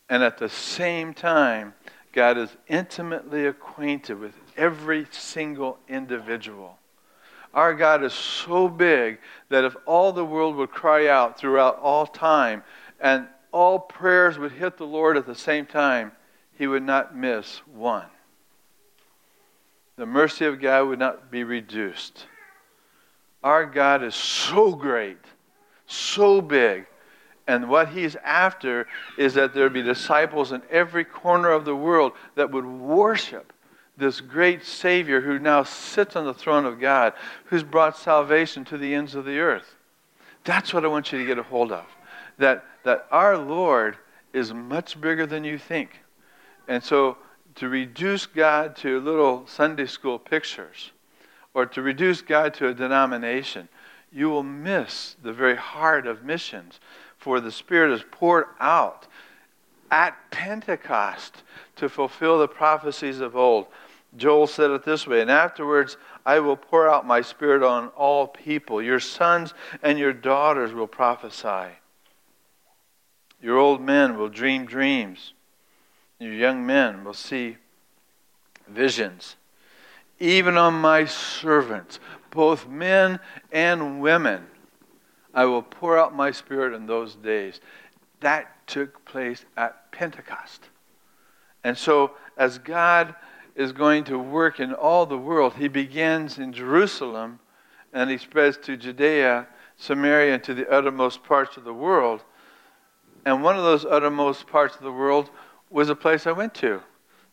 And 0.08 0.22
at 0.22 0.38
the 0.38 0.48
same 0.48 1.14
time, 1.14 1.74
God 2.12 2.38
is 2.38 2.50
intimately 2.68 3.46
acquainted 3.46 4.18
with 4.18 4.34
every 4.56 5.06
single 5.10 5.78
individual. 5.88 6.78
Our 7.54 7.74
God 7.74 8.02
is 8.02 8.12
so 8.12 8.68
big 8.68 9.18
that 9.48 9.64
if 9.64 9.76
all 9.86 10.12
the 10.12 10.24
world 10.24 10.56
would 10.56 10.70
cry 10.70 11.08
out 11.08 11.38
throughout 11.38 11.78
all 11.78 12.06
time 12.06 12.62
and 13.00 13.26
all 13.52 13.78
prayers 13.78 14.38
would 14.38 14.52
hit 14.52 14.76
the 14.76 14.86
Lord 14.86 15.16
at 15.16 15.26
the 15.26 15.34
same 15.34 15.66
time, 15.66 16.12
he 16.58 16.66
would 16.66 16.82
not 16.82 17.16
miss 17.16 17.62
one. 17.72 18.06
The 19.96 20.06
mercy 20.06 20.44
of 20.44 20.60
God 20.60 20.88
would 20.88 20.98
not 20.98 21.30
be 21.30 21.44
reduced. 21.44 22.26
Our 23.42 23.64
God 23.64 24.02
is 24.02 24.14
so 24.14 24.74
great, 24.74 25.18
so 25.86 26.40
big, 26.40 26.86
and 27.46 27.70
what 27.70 27.88
he's 27.88 28.14
after 28.16 28.86
is 29.16 29.34
that 29.34 29.54
there 29.54 29.70
be 29.70 29.82
disciples 29.82 30.52
in 30.52 30.60
every 30.70 31.04
corner 31.04 31.50
of 31.50 31.64
the 31.64 31.74
world 31.74 32.12
that 32.34 32.50
would 32.50 32.66
worship 32.66 33.52
this 33.96 34.20
great 34.20 34.64
Savior 34.64 35.20
who 35.20 35.38
now 35.38 35.62
sits 35.62 36.14
on 36.14 36.26
the 36.26 36.34
throne 36.34 36.66
of 36.66 36.78
God, 36.78 37.14
who's 37.46 37.62
brought 37.62 37.96
salvation 37.96 38.64
to 38.66 38.76
the 38.76 38.94
ends 38.94 39.14
of 39.14 39.24
the 39.24 39.38
earth. 39.38 39.76
That's 40.44 40.74
what 40.74 40.84
I 40.84 40.88
want 40.88 41.10
you 41.10 41.18
to 41.18 41.26
get 41.26 41.38
a 41.38 41.42
hold 41.42 41.72
of. 41.72 41.86
That, 42.36 42.64
that 42.84 43.06
our 43.10 43.38
Lord 43.38 43.96
is 44.32 44.52
much 44.52 45.00
bigger 45.00 45.26
than 45.26 45.42
you 45.42 45.58
think. 45.58 46.02
And 46.68 46.84
so 46.84 47.16
to 47.56 47.68
reduce 47.68 48.26
God 48.26 48.76
to 48.76 49.00
little 49.00 49.46
Sunday 49.46 49.86
school 49.86 50.18
pictures 50.18 50.92
or 51.54 51.66
to 51.66 51.82
reduce 51.82 52.22
God 52.22 52.54
to 52.54 52.68
a 52.68 52.74
denomination, 52.74 53.68
you 54.12 54.30
will 54.30 54.42
miss 54.44 55.16
the 55.22 55.32
very 55.32 55.56
heart 55.56 56.06
of 56.06 56.24
missions. 56.24 56.78
For 57.16 57.40
the 57.40 57.50
Spirit 57.50 57.92
is 57.92 58.04
poured 58.10 58.44
out 58.60 59.08
at 59.90 60.16
Pentecost 60.30 61.42
to 61.76 61.88
fulfill 61.88 62.38
the 62.38 62.46
prophecies 62.48 63.20
of 63.20 63.34
old. 63.34 63.66
Joel 64.16 64.46
said 64.46 64.70
it 64.70 64.84
this 64.84 65.06
way, 65.06 65.20
and 65.20 65.30
afterwards 65.30 65.96
I 66.24 66.40
will 66.40 66.56
pour 66.56 66.88
out 66.88 67.06
my 67.06 67.20
spirit 67.20 67.62
on 67.62 67.88
all 67.88 68.26
people. 68.26 68.80
Your 68.82 69.00
sons 69.00 69.54
and 69.82 69.98
your 69.98 70.12
daughters 70.12 70.72
will 70.72 70.86
prophesy. 70.86 71.74
Your 73.40 73.56
old 73.58 73.80
men 73.80 74.16
will 74.16 74.28
dream 74.28 74.64
dreams. 74.64 75.32
Young 76.20 76.66
men 76.66 77.04
will 77.04 77.14
see 77.14 77.56
visions. 78.66 79.36
Even 80.18 80.56
on 80.56 80.74
my 80.74 81.04
servants, 81.04 82.00
both 82.30 82.66
men 82.66 83.20
and 83.52 84.00
women, 84.00 84.46
I 85.32 85.44
will 85.44 85.62
pour 85.62 85.96
out 85.98 86.14
my 86.14 86.32
spirit 86.32 86.74
in 86.74 86.86
those 86.86 87.14
days. 87.14 87.60
That 88.20 88.66
took 88.66 89.04
place 89.04 89.44
at 89.56 89.92
Pentecost. 89.92 90.70
And 91.62 91.78
so, 91.78 92.12
as 92.36 92.58
God 92.58 93.14
is 93.58 93.72
going 93.72 94.04
to 94.04 94.16
work 94.16 94.60
in 94.60 94.72
all 94.72 95.04
the 95.04 95.18
world. 95.18 95.54
He 95.54 95.66
begins 95.66 96.38
in 96.38 96.52
Jerusalem 96.52 97.40
and 97.92 98.08
he 98.08 98.16
spreads 98.16 98.56
to 98.58 98.76
Judea, 98.76 99.48
Samaria, 99.76 100.34
and 100.34 100.44
to 100.44 100.54
the 100.54 100.70
uttermost 100.70 101.24
parts 101.24 101.56
of 101.56 101.64
the 101.64 101.74
world. 101.74 102.22
And 103.26 103.42
one 103.42 103.56
of 103.56 103.64
those 103.64 103.84
uttermost 103.84 104.46
parts 104.46 104.76
of 104.76 104.82
the 104.82 104.92
world 104.92 105.30
was 105.70 105.88
a 105.88 105.94
place 105.94 106.26
I 106.26 106.32
went 106.32 106.54
to. 106.54 106.80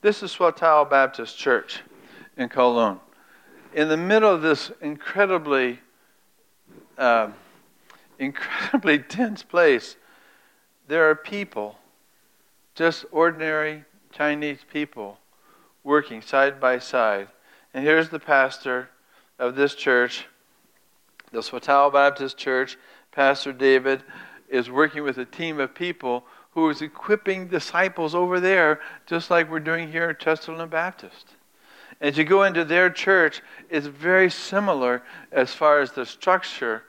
This 0.02 0.22
is 0.22 0.32
Swatow 0.36 0.90
Baptist 0.90 1.38
Church 1.38 1.82
in 2.38 2.50
Kowloon. 2.50 3.00
In 3.74 3.88
the 3.88 3.98
middle 3.98 4.34
of 4.34 4.42
this 4.42 4.72
incredibly, 4.82 5.80
uh, 6.98 7.30
incredibly 8.20 8.98
dense 9.10 9.44
place, 9.44 9.96
there 10.88 11.10
are 11.10 11.16
people, 11.16 11.78
just 12.76 13.06
ordinary 13.12 13.86
Chinese 14.12 14.60
people, 14.72 15.18
working 15.84 16.22
side 16.22 16.60
by 16.60 16.80
side. 16.80 17.28
And 17.74 17.84
here's 17.84 18.10
the 18.10 18.20
pastor 18.20 18.90
of 19.40 19.56
this 19.56 19.76
church, 19.76 20.28
the 21.32 21.40
Swatow 21.40 21.92
Baptist 21.92 22.38
Church. 22.38 22.78
Pastor 23.12 23.54
David 23.54 24.04
is 24.50 24.70
working 24.70 25.04
with 25.04 25.18
a 25.18 25.26
team 25.26 25.60
of 25.60 25.74
people 25.74 26.26
who 26.56 26.70
is 26.70 26.82
equipping 26.82 27.48
disciples 27.48 28.16
over 28.16 28.40
there, 28.40 28.80
just 29.06 29.30
like 29.30 29.52
we're 29.52 29.60
doing 29.60 29.92
here 29.92 30.10
at 30.10 30.20
Chesterland 30.20 30.72
Baptist. 30.72 31.36
As 32.00 32.18
you 32.18 32.24
go 32.24 32.44
into 32.44 32.64
their 32.64 32.90
church, 32.90 33.42
it's 33.70 33.88
very 33.88 34.30
similar 34.30 35.04
as 35.34 35.54
far 35.54 35.82
as 35.82 35.92
the 35.92 36.06
structure, 36.06 36.84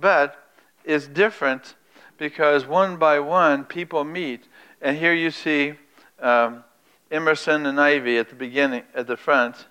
but 0.00 0.50
it's 0.84 1.08
different 1.08 1.74
because 2.16 2.64
one 2.64 2.96
by 2.96 3.18
one 3.18 3.64
people 3.64 4.04
meet. 4.04 4.44
And 4.80 4.96
here 4.96 5.14
you 5.14 5.32
see 5.32 5.74
um, 6.20 6.62
Emerson 7.10 7.66
and 7.66 7.80
Ivy 7.80 8.18
at 8.18 8.28
the 8.28 8.36
beginning, 8.36 8.84
at 8.94 9.08
the 9.08 9.16
front. 9.16 9.66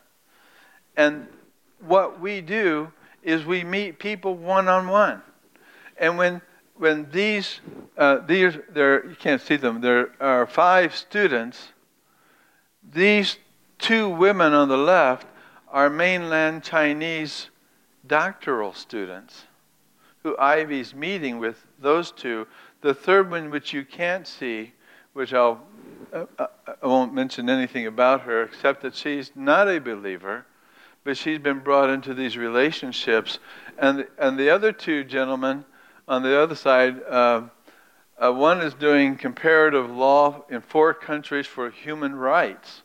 And 0.98 1.28
what 1.80 2.20
we 2.20 2.42
do 2.42 2.92
is 3.24 3.46
we 3.46 3.64
meet 3.64 3.98
people 3.98 4.36
one 4.36 4.68
on 4.68 4.88
one. 4.88 5.22
And 5.98 6.18
when 6.18 6.42
when 6.78 7.10
these, 7.12 7.60
uh, 7.98 8.20
these 8.20 8.58
there, 8.70 9.06
you 9.06 9.16
can't 9.16 9.42
see 9.42 9.56
them, 9.56 9.82
there 9.82 10.12
are 10.20 10.46
five 10.46 10.96
students, 10.96 11.70
these 12.92 13.38
two 13.80 14.10
women 14.10 14.54
on 14.54 14.70
the 14.70 14.78
left 14.78 15.28
are 15.70 15.90
mainland 15.90 16.64
Chinese 16.64 17.50
doctoral 18.06 18.74
students 18.74 19.44
who 20.24 20.38
Ivy's 20.38 20.94
meeting 20.94 21.40
with 21.40 21.66
those 21.80 22.12
two. 22.12 22.48
The 22.82 22.94
third 22.94 23.30
one, 23.30 23.50
which 23.50 23.74
you 23.74 23.84
can't 23.84 24.28
see, 24.28 24.74
which 25.14 25.34
I'll, 25.34 25.62
uh, 26.14 26.26
uh, 26.38 26.48
I 26.82 26.88
won't 26.88 27.14
mention 27.14 27.50
anything 27.50 27.88
about 27.88 28.22
her 28.22 28.44
except 28.44 28.82
that 28.82 28.96
she's 28.96 29.32
not 29.36 29.68
a 29.68 29.80
believer, 29.80 30.46
but 31.04 31.18
she's 31.18 31.40
been 31.40 31.60
brought 31.60 31.90
into 31.90 32.14
these 32.14 32.38
relationships. 32.38 33.40
And, 33.78 34.08
and 34.18 34.38
the 34.38 34.50
other 34.50 34.72
two 34.72 35.04
gentlemen 35.04 35.66
on 36.08 36.24
the 36.24 36.40
other 36.40 36.56
side, 36.56 37.02
uh, 37.04 37.44
uh, 38.18 38.32
one 38.32 38.62
is 38.62 38.74
doing 38.74 39.16
comparative 39.16 39.90
law 39.90 40.44
in 40.50 40.62
four 40.62 40.94
countries 40.94 41.46
for 41.46 41.70
human 41.70 42.16
rights. 42.16 42.82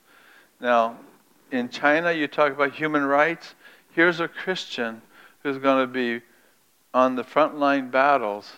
Now, 0.61 0.99
in 1.51 1.69
China, 1.69 2.13
you 2.13 2.27
talk 2.27 2.53
about 2.53 2.73
human 2.73 3.05
rights. 3.05 3.55
Here's 3.93 4.21
a 4.21 4.29
Christian 4.29 5.03
who's 5.43 5.59
going 5.59 5.87
to 5.87 5.93
be 5.93 6.25
on 6.95 7.15
the 7.15 7.25
front 7.25 7.59
line 7.59 7.91
battles 7.91 8.53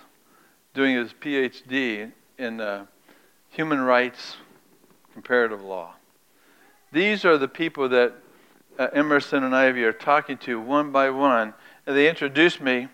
doing 0.74 0.96
his 0.96 1.12
PhD 1.12 2.12
in 2.38 2.60
uh, 2.60 2.86
human 3.50 3.80
rights 3.80 4.36
comparative 5.12 5.62
law. 5.62 5.94
These 6.90 7.24
are 7.24 7.38
the 7.38 7.48
people 7.48 7.88
that 7.90 8.14
uh, 8.78 8.88
Emerson 8.92 9.44
and 9.44 9.54
Ivy 9.54 9.84
are 9.84 9.92
talking 9.92 10.36
to 10.38 10.60
one 10.60 10.90
by 10.90 11.10
one. 11.10 11.54
And 11.86 11.96
they 11.96 12.08
introduced 12.08 12.60
me. 12.60 12.88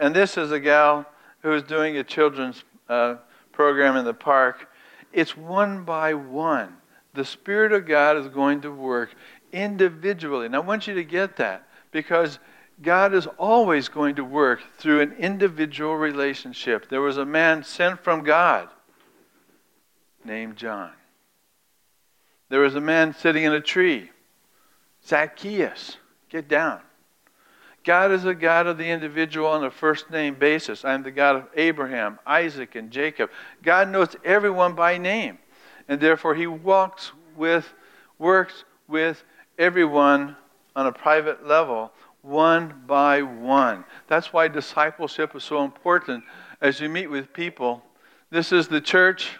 And 0.00 0.14
this 0.14 0.36
is 0.36 0.52
a 0.52 0.60
gal 0.60 1.06
who's 1.42 1.62
doing 1.62 1.96
a 1.96 2.04
children's 2.04 2.64
uh, 2.88 3.16
program 3.52 3.96
in 3.96 4.04
the 4.04 4.14
park. 4.14 4.68
It's 5.12 5.36
one 5.36 5.84
by 5.84 6.14
one. 6.14 6.76
The 7.14 7.24
Spirit 7.24 7.72
of 7.72 7.86
God 7.86 8.16
is 8.16 8.28
going 8.28 8.60
to 8.62 8.70
work 8.70 9.14
individually. 9.52 10.46
And 10.46 10.54
I 10.54 10.60
want 10.60 10.86
you 10.86 10.94
to 10.94 11.04
get 11.04 11.36
that 11.36 11.66
because 11.90 12.38
God 12.80 13.14
is 13.14 13.26
always 13.38 13.88
going 13.88 14.14
to 14.16 14.24
work 14.24 14.60
through 14.76 15.00
an 15.00 15.12
individual 15.18 15.96
relationship. 15.96 16.88
There 16.88 17.00
was 17.00 17.16
a 17.16 17.24
man 17.24 17.64
sent 17.64 18.04
from 18.04 18.22
God 18.22 18.68
named 20.24 20.56
John. 20.56 20.92
There 22.50 22.60
was 22.60 22.76
a 22.76 22.80
man 22.80 23.14
sitting 23.14 23.44
in 23.44 23.52
a 23.52 23.60
tree, 23.60 24.10
Zacchaeus. 25.04 25.96
Get 26.30 26.48
down. 26.48 26.80
God 27.88 28.12
is 28.12 28.26
a 28.26 28.34
God 28.34 28.66
of 28.66 28.76
the 28.76 28.84
individual 28.84 29.46
on 29.46 29.64
a 29.64 29.70
first 29.70 30.10
name 30.10 30.34
basis. 30.34 30.84
I'm 30.84 31.02
the 31.02 31.10
God 31.10 31.36
of 31.36 31.48
Abraham, 31.56 32.18
Isaac, 32.26 32.74
and 32.74 32.90
Jacob. 32.90 33.30
God 33.62 33.88
knows 33.88 34.14
everyone 34.26 34.74
by 34.74 34.98
name. 34.98 35.38
And 35.88 35.98
therefore, 35.98 36.34
He 36.34 36.46
walks 36.46 37.12
with, 37.34 37.72
works 38.18 38.64
with 38.88 39.24
everyone 39.58 40.36
on 40.76 40.86
a 40.86 40.92
private 40.92 41.46
level, 41.46 41.90
one 42.20 42.82
by 42.86 43.22
one. 43.22 43.84
That's 44.06 44.34
why 44.34 44.48
discipleship 44.48 45.34
is 45.34 45.42
so 45.42 45.64
important 45.64 46.24
as 46.60 46.80
you 46.80 46.90
meet 46.90 47.06
with 47.06 47.32
people. 47.32 47.82
This 48.28 48.52
is 48.52 48.68
the 48.68 48.82
church. 48.82 49.38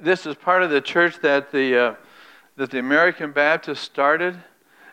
This 0.00 0.24
is 0.24 0.36
part 0.36 0.62
of 0.62 0.70
the 0.70 0.80
church 0.80 1.18
that 1.22 1.50
the, 1.50 1.76
uh, 1.76 1.94
that 2.54 2.70
the 2.70 2.78
American 2.78 3.32
Baptist 3.32 3.82
started 3.82 4.40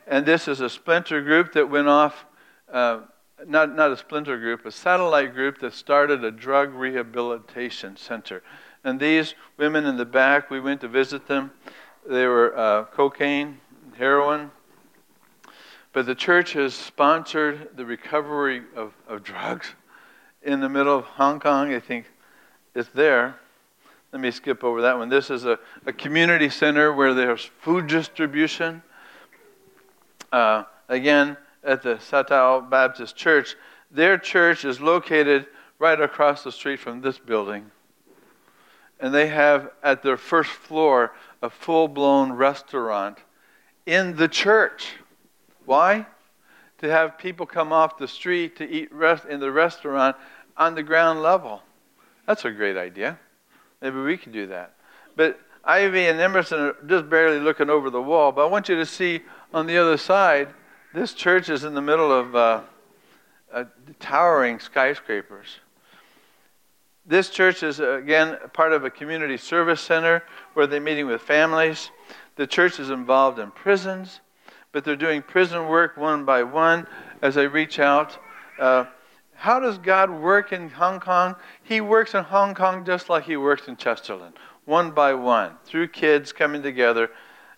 and 0.10 0.26
this 0.26 0.48
is 0.48 0.60
a 0.60 0.70
splinter 0.70 1.22
group 1.22 1.54
that 1.54 1.70
went 1.70 1.88
off, 1.88 2.26
uh, 2.74 3.02
not, 3.46 3.76
not 3.76 3.92
a 3.92 3.98
splinter 3.98 4.40
group, 4.40 4.66
a 4.66 4.72
satellite 4.72 5.36
group 5.36 5.60
that 5.60 5.74
started 5.74 6.24
a 6.24 6.32
drug 6.32 6.74
rehabilitation 6.74 7.96
center. 7.96 8.42
And 8.84 9.00
these 9.00 9.36
women 9.58 9.86
in 9.86 9.98
the 9.98 10.06
back, 10.06 10.50
we 10.50 10.60
went 10.60 10.82
to 10.82 10.88
visit 10.88 11.28
them. 11.28 11.52
They 12.10 12.26
were 12.26 12.58
uh, 12.58 12.86
cocaine, 12.86 13.60
heroin. 13.98 14.50
But 15.94 16.08
the 16.08 16.16
church 16.16 16.54
has 16.54 16.74
sponsored 16.74 17.70
the 17.76 17.86
recovery 17.86 18.64
of, 18.76 18.94
of 19.08 19.24
drugs 19.24 19.76
in 20.42 20.60
the 20.60 20.70
middle 20.70 20.98
of 20.98 21.06
Hong 21.06 21.40
Kong. 21.40 21.72
I 21.72 21.80
think 21.80 22.08
it's 22.74 22.90
there. 22.96 23.36
Let 24.12 24.22
me 24.24 24.32
skip 24.32 24.64
over 24.64 24.82
that 24.82 24.98
one. 24.98 25.10
This 25.10 25.30
is 25.30 25.46
a, 25.46 25.60
a 25.86 25.94
community 25.94 26.50
center 26.50 26.92
where 26.92 27.14
there's 27.14 27.46
food 27.62 27.86
distribution 27.86 28.82
uh, 30.32 30.64
again 30.88 31.38
at 31.64 31.82
the 31.82 31.96
Swatow 31.96 32.70
Baptist 32.70 33.16
Church. 33.16 33.56
Their 33.92 34.18
church 34.18 34.66
is 34.66 34.80
located 34.80 35.48
right 35.80 36.00
across 36.00 36.44
the 36.44 36.52
street 36.52 36.80
from 36.80 37.02
this 37.02 37.18
building. 37.18 37.72
And 39.00 39.14
they 39.14 39.28
have 39.28 39.72
at 39.82 40.04
their 40.04 40.18
first 40.18 40.52
floor 40.52 41.14
a 41.42 41.50
full 41.50 41.88
blown 41.88 42.34
restaurant 42.34 43.20
in 43.86 44.16
the 44.16 44.28
church. 44.28 44.94
Why? 45.66 46.06
To 46.80 46.90
have 46.90 47.18
people 47.18 47.46
come 47.46 47.72
off 47.72 47.98
the 47.98 48.08
street 48.08 48.58
to 48.58 48.70
eat 48.70 48.94
rest 48.94 49.26
in 49.26 49.40
the 49.40 49.52
restaurant 49.52 50.16
on 50.58 50.76
the 50.76 50.84
ground 50.84 51.22
level. 51.22 51.62
That's 52.26 52.46
a 52.46 52.52
great 52.52 52.78
idea. 52.78 53.18
Maybe 53.82 53.98
we 53.98 54.18
could 54.18 54.34
do 54.34 54.48
that. 54.48 54.76
But 55.16 55.40
Ivy 55.64 56.08
and 56.08 56.20
Emerson 56.20 56.60
are 56.60 56.76
just 56.88 57.10
barely 57.10 57.40
looking 57.40 57.70
over 57.70 57.90
the 57.90 58.02
wall, 58.02 58.32
but 58.32 58.44
I 58.44 58.50
want 58.50 58.70
you 58.70 58.76
to 58.76 58.86
see 58.86 59.22
on 59.54 59.66
the 59.68 59.78
other 59.78 59.98
side, 59.98 60.50
this 60.94 61.14
church 61.14 61.50
is 61.50 61.64
in 61.64 61.74
the 61.74 61.82
middle 61.82 62.12
of 62.12 62.36
uh, 62.36 62.62
uh, 63.54 63.64
towering 64.00 64.60
skyscrapers. 64.60 65.48
This 67.06 67.30
church 67.30 67.64
is, 67.64 67.80
again, 67.80 68.38
part 68.54 68.72
of 68.72 68.86
a 68.86 68.90
community 68.90 69.38
service 69.38 69.82
center 69.82 70.24
where 70.54 70.68
they're 70.68 70.80
meeting 70.80 71.08
with 71.08 71.22
families. 71.22 71.90
The 72.36 72.46
church 72.46 72.80
is 72.80 72.90
involved 72.90 73.40
in 73.40 73.52
prisons, 73.52 74.22
but 74.72 74.84
they're 74.84 74.96
doing 74.96 75.22
prison 75.22 75.68
work 75.68 75.98
one 75.98 76.24
by 76.24 76.44
one 76.44 76.88
as 77.22 77.36
they 77.36 77.48
reach 77.48 77.80
out. 77.80 78.18
Uh, 78.60 78.86
how 79.34 79.60
does 79.60 79.78
God 79.78 80.12
work 80.12 80.52
in 80.52 80.70
Hong 80.70 81.00
Kong? 81.00 81.36
He 81.64 81.82
works 81.82 82.14
in 82.14 82.24
Hong 82.24 82.54
Kong 82.54 82.86
just 82.86 83.10
like 83.10 83.24
He 83.24 83.38
works 83.38 83.68
in 83.68 83.76
Chesterland, 83.76 84.34
one 84.70 84.92
by 84.92 85.16
one, 85.16 85.54
through 85.66 85.88
kids 85.88 86.32
coming 86.32 86.62
together. 86.62 87.10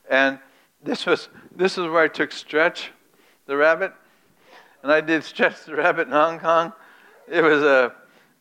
And 0.10 0.40
this 0.82 1.06
was 1.06 1.28
this 1.54 1.74
is 1.74 1.86
where 1.88 2.04
I 2.04 2.08
took 2.08 2.32
Stretch, 2.32 2.92
the 3.46 3.58
rabbit, 3.58 3.94
and 4.82 4.92
I 4.92 5.02
did 5.02 5.24
Stretch 5.26 5.66
the 5.66 5.76
rabbit 5.76 6.08
in 6.08 6.14
Hong 6.14 6.40
Kong. 6.40 6.72
It 7.28 7.44
was 7.44 7.62
a 7.62 7.94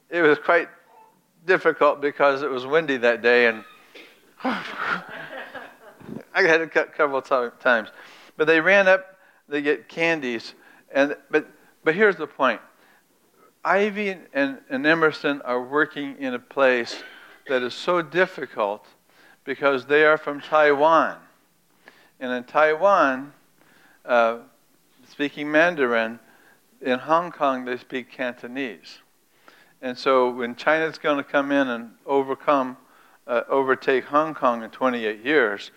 it 0.09 0.23
was 0.23 0.39
quite 0.39 0.69
difficult 1.45 2.01
because 2.01 2.43
it 2.43 2.51
was 2.51 2.65
windy 2.65 2.97
that 2.99 3.23
day, 3.23 3.49
and 3.49 3.65
I 4.45 5.03
had 6.35 6.59
to 6.59 6.69
cut 6.69 6.97
of 6.99 7.59
times. 7.59 7.89
But 8.37 8.47
they 8.47 8.61
ran 8.61 8.87
up, 8.87 9.19
they 9.49 9.63
get 9.63 9.89
candies, 9.89 10.55
and 10.93 11.17
but 11.29 11.49
but 11.83 11.97
here's 11.97 12.17
the 12.17 12.29
point: 12.29 12.61
Ivy 13.65 14.17
and, 14.33 14.59
and 14.71 14.87
Emerson 14.87 15.43
are 15.43 15.61
working 15.61 16.17
in 16.21 16.35
a 16.35 16.39
place 16.39 17.03
that 17.51 17.63
is 17.65 17.75
so 17.75 18.01
difficult 18.01 18.87
because 19.45 19.85
they 19.85 20.05
are 20.05 20.17
from 20.17 20.41
Taiwan. 20.41 21.17
And 22.21 22.33
in 22.33 22.45
Taiwan, 22.45 23.33
uh, 24.05 24.39
speaking 25.09 25.51
Mandarin, 25.51 26.21
in 26.81 27.01
Hong 27.01 27.33
Kong, 27.33 27.65
they 27.65 27.77
speak 27.77 28.09
Cantonese. 28.11 29.01
And 29.83 29.99
so 29.99 30.31
when 30.31 30.55
China's 30.55 30.97
going 30.97 31.17
to 31.17 31.25
come 31.25 31.51
in 31.51 31.67
and 31.69 31.91
overcome, 32.07 32.77
uh, 33.27 33.43
overtake 33.49 34.05
Hong 34.05 34.33
Kong 34.33 34.63
in 34.63 34.71
28 34.71 35.25
years, 35.25 35.73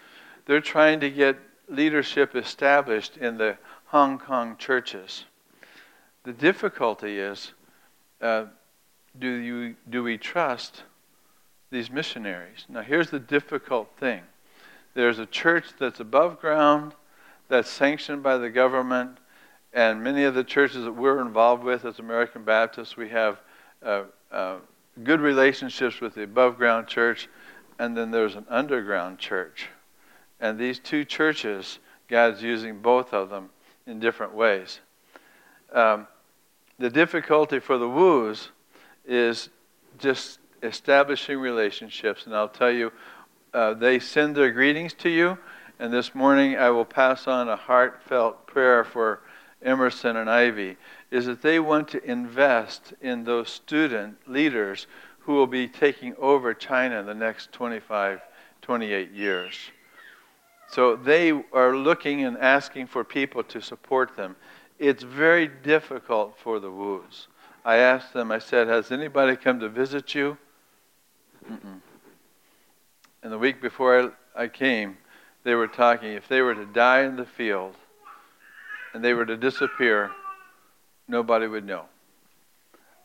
they're 0.45 0.61
trying 0.61 0.99
to 0.99 1.09
get 1.09 1.37
leadership 1.67 2.35
established 2.35 3.17
in 3.17 3.39
the 3.39 3.57
Hong 3.85 4.19
Kong 4.19 4.57
churches. 4.57 5.25
The 6.23 6.33
difficulty 6.33 7.17
is 7.17 7.53
uh, 8.21 8.45
do, 9.17 9.27
you, 9.27 9.75
do 9.89 10.03
we 10.03 10.19
trust 10.19 10.83
these 11.73 11.91
missionaries? 11.91 12.65
Now, 12.69 12.81
here's 12.81 13.09
the 13.09 13.19
difficult 13.19 13.89
thing 13.99 14.21
there's 14.93 15.19
a 15.19 15.25
church 15.25 15.65
that's 15.79 15.99
above 15.99 16.39
ground, 16.39 16.93
that's 17.49 17.69
sanctioned 17.69 18.21
by 18.21 18.37
the 18.37 18.49
government, 18.49 19.17
and 19.73 20.03
many 20.03 20.23
of 20.23 20.35
the 20.35 20.43
churches 20.43 20.83
that 20.83 20.91
we're 20.91 21.19
involved 21.19 21.63
with 21.63 21.83
as 21.83 21.97
American 21.97 22.43
Baptists, 22.43 22.95
we 22.95 23.09
have 23.09 23.41
uh, 23.81 24.03
uh, 24.31 24.57
good 25.03 25.19
relationships 25.19 25.99
with 25.99 26.13
the 26.13 26.23
above 26.23 26.57
ground 26.57 26.87
church, 26.87 27.27
and 27.79 27.97
then 27.97 28.11
there's 28.11 28.35
an 28.35 28.45
underground 28.49 29.17
church. 29.17 29.67
And 30.39 30.59
these 30.59 30.77
two 30.77 31.03
churches, 31.03 31.79
God's 32.07 32.43
using 32.43 32.79
both 32.79 33.13
of 33.13 33.31
them 33.31 33.49
in 33.87 33.99
different 33.99 34.35
ways. 34.35 34.79
Um, 35.71 36.07
the 36.77 36.91
difficulty 36.91 37.57
for 37.57 37.79
the 37.79 37.87
Wus 37.87 38.49
is 39.05 39.49
just 39.97 40.37
establishing 40.63 41.37
relationships. 41.37 42.25
And 42.25 42.35
I'll 42.35 42.49
tell 42.49 42.71
you, 42.71 42.91
uh, 43.53 43.73
they 43.73 43.99
send 43.99 44.35
their 44.35 44.51
greetings 44.51 44.93
to 44.95 45.09
you. 45.09 45.37
And 45.79 45.93
this 45.93 46.15
morning 46.15 46.57
I 46.57 46.69
will 46.69 46.85
pass 46.85 47.27
on 47.27 47.49
a 47.49 47.55
heartfelt 47.55 48.47
prayer 48.47 48.83
for 48.83 49.21
Emerson 49.61 50.17
and 50.17 50.29
Ivy. 50.29 50.77
is 51.11 51.25
that 51.27 51.41
they 51.41 51.59
want 51.59 51.87
to 51.89 52.03
invest 52.03 52.93
in 53.01 53.23
those 53.23 53.49
student 53.49 54.17
leaders 54.27 54.87
who 55.19 55.33
will 55.33 55.47
be 55.47 55.67
taking 55.67 56.15
over 56.17 56.53
China 56.53 56.99
in 56.99 57.05
the 57.05 57.13
next 57.13 57.51
25, 57.51 58.19
28 58.61 59.11
years. 59.11 59.55
So 60.67 60.95
they 60.95 61.31
are 61.53 61.75
looking 61.75 62.23
and 62.23 62.37
asking 62.37 62.87
for 62.87 63.03
people 63.03 63.43
to 63.43 63.61
support 63.61 64.15
them. 64.15 64.35
It's 64.79 65.03
very 65.03 65.47
difficult 65.47 66.37
for 66.37 66.59
the 66.59 66.71
Wus. 66.71 67.27
I 67.63 67.77
asked 67.77 68.13
them, 68.13 68.31
I 68.31 68.39
said, 68.39 68.67
Has 68.67 68.91
anybody 68.91 69.35
come 69.35 69.59
to 69.59 69.69
visit 69.69 70.15
you? 70.15 70.37
Mm-mm. 71.49 71.81
And 73.21 73.31
the 73.31 73.37
week 73.37 73.61
before 73.61 74.13
I, 74.35 74.43
I 74.43 74.47
came, 74.47 74.97
they 75.43 75.55
were 75.55 75.67
talking 75.67 76.13
if 76.13 76.27
they 76.27 76.41
were 76.41 76.55
to 76.55 76.65
die 76.65 77.03
in 77.03 77.15
the 77.15 77.25
field 77.25 77.75
and 78.93 79.03
they 79.03 79.13
were 79.13 79.25
to 79.25 79.37
disappear, 79.37 80.11
nobody 81.07 81.47
would 81.47 81.65
know. 81.65 81.85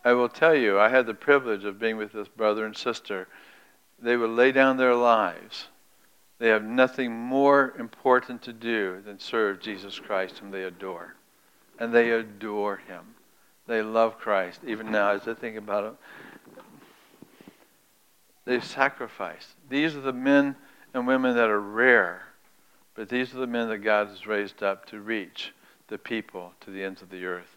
I 0.04 0.12
will 0.12 0.28
tell 0.28 0.54
you, 0.54 0.78
I 0.78 0.88
had 0.88 1.06
the 1.06 1.14
privilege 1.14 1.64
of 1.64 1.78
being 1.78 1.96
with 1.96 2.12
this 2.12 2.28
brother 2.28 2.64
and 2.64 2.76
sister. 2.76 3.28
They 4.00 4.16
would 4.16 4.30
lay 4.30 4.52
down 4.52 4.76
their 4.76 4.94
lives. 4.94 5.66
They 6.38 6.48
have 6.48 6.62
nothing 6.62 7.12
more 7.12 7.74
important 7.78 8.42
to 8.42 8.52
do 8.52 9.02
than 9.04 9.18
serve 9.18 9.60
Jesus 9.60 9.98
Christ, 9.98 10.38
whom 10.38 10.50
they 10.50 10.62
adore. 10.62 11.14
And 11.80 11.92
they 11.92 12.10
adore 12.10 12.76
him. 12.76 13.14
They 13.66 13.82
love 13.82 14.18
Christ. 14.18 14.60
Even 14.66 14.90
now, 14.90 15.10
as 15.10 15.26
I 15.26 15.34
think 15.34 15.56
about 15.56 15.84
it, 15.84 15.92
they've 18.48 18.64
sacrificed. 18.64 19.48
These 19.68 19.94
are 19.94 20.00
the 20.00 20.12
men 20.12 20.56
and 20.94 21.06
women 21.06 21.36
that 21.36 21.50
are 21.50 21.60
rare, 21.60 22.22
but 22.94 23.10
these 23.10 23.34
are 23.34 23.38
the 23.38 23.46
men 23.46 23.68
that 23.68 23.78
God 23.78 24.08
has 24.08 24.26
raised 24.26 24.62
up 24.62 24.86
to 24.86 25.00
reach 25.00 25.52
the 25.88 25.98
people 25.98 26.54
to 26.62 26.70
the 26.70 26.82
ends 26.82 27.02
of 27.02 27.10
the 27.10 27.26
earth. 27.26 27.56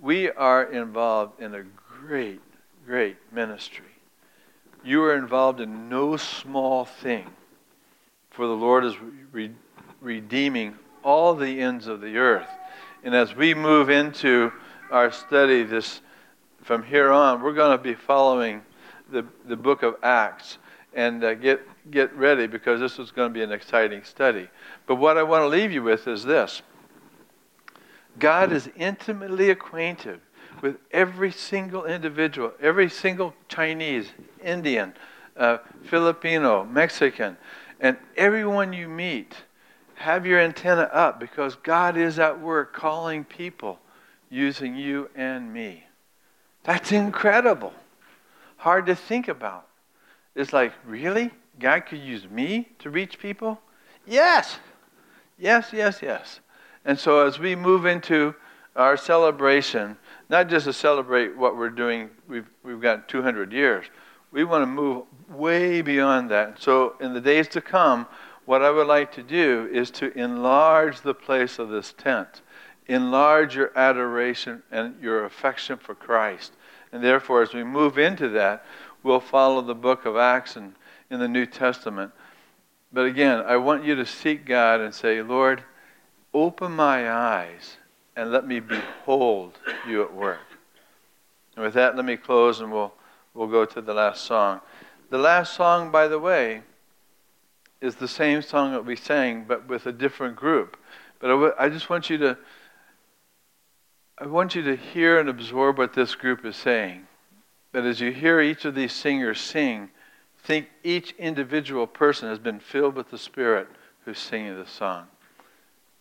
We 0.00 0.30
are 0.30 0.64
involved 0.64 1.42
in 1.42 1.54
a 1.54 1.62
great, 1.62 2.40
great 2.86 3.18
ministry. 3.30 3.84
You 4.82 5.02
are 5.02 5.14
involved 5.14 5.60
in 5.60 5.90
no 5.90 6.16
small 6.16 6.86
thing, 6.86 7.26
for 8.30 8.46
the 8.46 8.56
Lord 8.56 8.86
is 8.86 8.94
re- 9.32 9.50
redeeming 10.00 10.74
all 11.04 11.34
the 11.34 11.60
ends 11.60 11.86
of 11.86 12.00
the 12.00 12.16
earth. 12.16 12.48
And 13.04 13.14
as 13.14 13.36
we 13.36 13.52
move 13.52 13.90
into 13.90 14.52
our 14.90 15.12
study 15.12 15.64
this 15.64 16.00
from 16.62 16.82
here 16.82 17.12
on, 17.12 17.42
we're 17.42 17.52
going 17.52 17.76
to 17.76 17.82
be 17.82 17.94
following 17.94 18.62
the, 19.10 19.24
the 19.46 19.56
book 19.56 19.82
of 19.82 19.96
Acts 20.02 20.58
and 20.94 21.22
uh, 21.22 21.34
get, 21.34 21.60
get 21.90 22.14
ready 22.14 22.46
because 22.46 22.80
this 22.80 22.98
is 22.98 23.10
going 23.10 23.30
to 23.30 23.34
be 23.34 23.42
an 23.42 23.52
exciting 23.52 24.02
study. 24.04 24.48
But 24.86 24.96
what 24.96 25.16
I 25.16 25.22
want 25.22 25.42
to 25.42 25.48
leave 25.48 25.72
you 25.72 25.82
with 25.82 26.08
is 26.08 26.24
this 26.24 26.62
God 28.18 28.52
is 28.52 28.68
intimately 28.76 29.50
acquainted 29.50 30.20
with 30.62 30.76
every 30.90 31.32
single 31.32 31.84
individual, 31.84 32.52
every 32.60 32.90
single 32.90 33.34
Chinese, 33.48 34.08
Indian, 34.42 34.92
uh, 35.36 35.58
Filipino, 35.84 36.64
Mexican, 36.64 37.36
and 37.80 37.96
everyone 38.16 38.72
you 38.72 38.88
meet. 38.88 39.34
Have 39.94 40.26
your 40.26 40.40
antenna 40.40 40.88
up 40.92 41.20
because 41.20 41.56
God 41.56 41.96
is 41.96 42.18
at 42.18 42.40
work 42.40 42.72
calling 42.72 43.24
people 43.24 43.78
using 44.30 44.74
you 44.74 45.10
and 45.14 45.52
me. 45.52 45.84
That's 46.62 46.92
incredible. 46.92 47.74
Hard 48.60 48.84
to 48.86 48.94
think 48.94 49.28
about. 49.28 49.66
It's 50.34 50.52
like, 50.52 50.74
really? 50.84 51.30
God 51.58 51.86
could 51.86 52.00
use 52.00 52.28
me 52.28 52.68
to 52.80 52.90
reach 52.90 53.18
people? 53.18 53.58
Yes. 54.06 54.58
Yes, 55.38 55.70
yes, 55.72 56.00
yes. 56.02 56.40
And 56.84 56.98
so 56.98 57.26
as 57.26 57.38
we 57.38 57.56
move 57.56 57.86
into 57.86 58.34
our 58.76 58.98
celebration, 58.98 59.96
not 60.28 60.50
just 60.50 60.66
to 60.66 60.74
celebrate 60.74 61.34
what 61.34 61.56
we're 61.56 61.70
doing, 61.70 62.10
we've, 62.28 62.50
we've 62.62 62.82
got 62.82 63.08
200 63.08 63.50
years. 63.50 63.86
We 64.30 64.44
want 64.44 64.60
to 64.60 64.66
move 64.66 65.04
way 65.30 65.80
beyond 65.80 66.30
that. 66.30 66.60
So 66.60 66.96
in 67.00 67.14
the 67.14 67.20
days 67.22 67.48
to 67.48 67.62
come, 67.62 68.06
what 68.44 68.60
I 68.60 68.68
would 68.68 68.86
like 68.86 69.10
to 69.12 69.22
do 69.22 69.70
is 69.72 69.90
to 69.92 70.12
enlarge 70.18 71.00
the 71.00 71.14
place 71.14 71.58
of 71.58 71.70
this 71.70 71.94
tent, 71.96 72.42
enlarge 72.88 73.56
your 73.56 73.72
adoration 73.74 74.62
and 74.70 75.00
your 75.00 75.24
affection 75.24 75.78
for 75.78 75.94
Christ. 75.94 76.52
And 76.92 77.02
therefore, 77.02 77.42
as 77.42 77.54
we 77.54 77.64
move 77.64 77.98
into 77.98 78.28
that, 78.30 78.64
we'll 79.02 79.20
follow 79.20 79.60
the 79.60 79.74
book 79.74 80.06
of 80.06 80.16
Acts 80.16 80.56
and 80.56 80.74
in 81.10 81.18
the 81.18 81.28
New 81.28 81.46
Testament. 81.46 82.12
But 82.92 83.06
again, 83.06 83.42
I 83.46 83.56
want 83.56 83.84
you 83.84 83.94
to 83.96 84.06
seek 84.06 84.46
God 84.46 84.80
and 84.80 84.94
say, 84.94 85.22
Lord, 85.22 85.62
open 86.32 86.72
my 86.72 87.10
eyes 87.10 87.76
and 88.16 88.30
let 88.32 88.46
me 88.46 88.60
behold 88.60 89.58
you 89.88 90.02
at 90.02 90.14
work. 90.14 90.40
And 91.56 91.64
with 91.64 91.74
that, 91.74 91.96
let 91.96 92.04
me 92.04 92.16
close 92.16 92.60
and 92.60 92.72
we'll, 92.72 92.92
we'll 93.34 93.48
go 93.48 93.64
to 93.64 93.80
the 93.80 93.94
last 93.94 94.24
song. 94.24 94.60
The 95.10 95.18
last 95.18 95.54
song, 95.54 95.90
by 95.90 96.08
the 96.08 96.18
way, 96.18 96.62
is 97.80 97.96
the 97.96 98.08
same 98.08 98.42
song 98.42 98.72
that 98.72 98.84
we 98.84 98.94
sang, 98.94 99.44
but 99.46 99.68
with 99.68 99.86
a 99.86 99.92
different 99.92 100.36
group. 100.36 100.76
But 101.18 101.28
I, 101.28 101.32
w- 101.32 101.52
I 101.58 101.68
just 101.68 101.90
want 101.90 102.10
you 102.10 102.18
to 102.18 102.38
I 104.20 104.26
want 104.26 104.54
you 104.54 104.62
to 104.62 104.76
hear 104.76 105.18
and 105.18 105.30
absorb 105.30 105.78
what 105.78 105.94
this 105.94 106.14
group 106.14 106.44
is 106.44 106.54
saying. 106.54 107.06
That 107.72 107.86
as 107.86 108.00
you 108.00 108.12
hear 108.12 108.40
each 108.40 108.66
of 108.66 108.74
these 108.74 108.92
singers 108.92 109.40
sing, 109.40 109.90
think 110.42 110.68
each 110.84 111.12
individual 111.12 111.86
person 111.86 112.28
has 112.28 112.38
been 112.38 112.60
filled 112.60 112.96
with 112.96 113.10
the 113.10 113.16
Spirit 113.18 113.68
who's 114.04 114.18
singing 114.18 114.56
this 114.56 114.70
song 114.70 115.06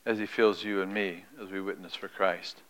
as 0.05 0.17
he 0.17 0.25
fills 0.25 0.63
you 0.63 0.81
and 0.81 0.93
me 0.93 1.23
as 1.41 1.49
we 1.49 1.61
witness 1.61 1.95
for 1.95 2.09
Christ. 2.09 2.61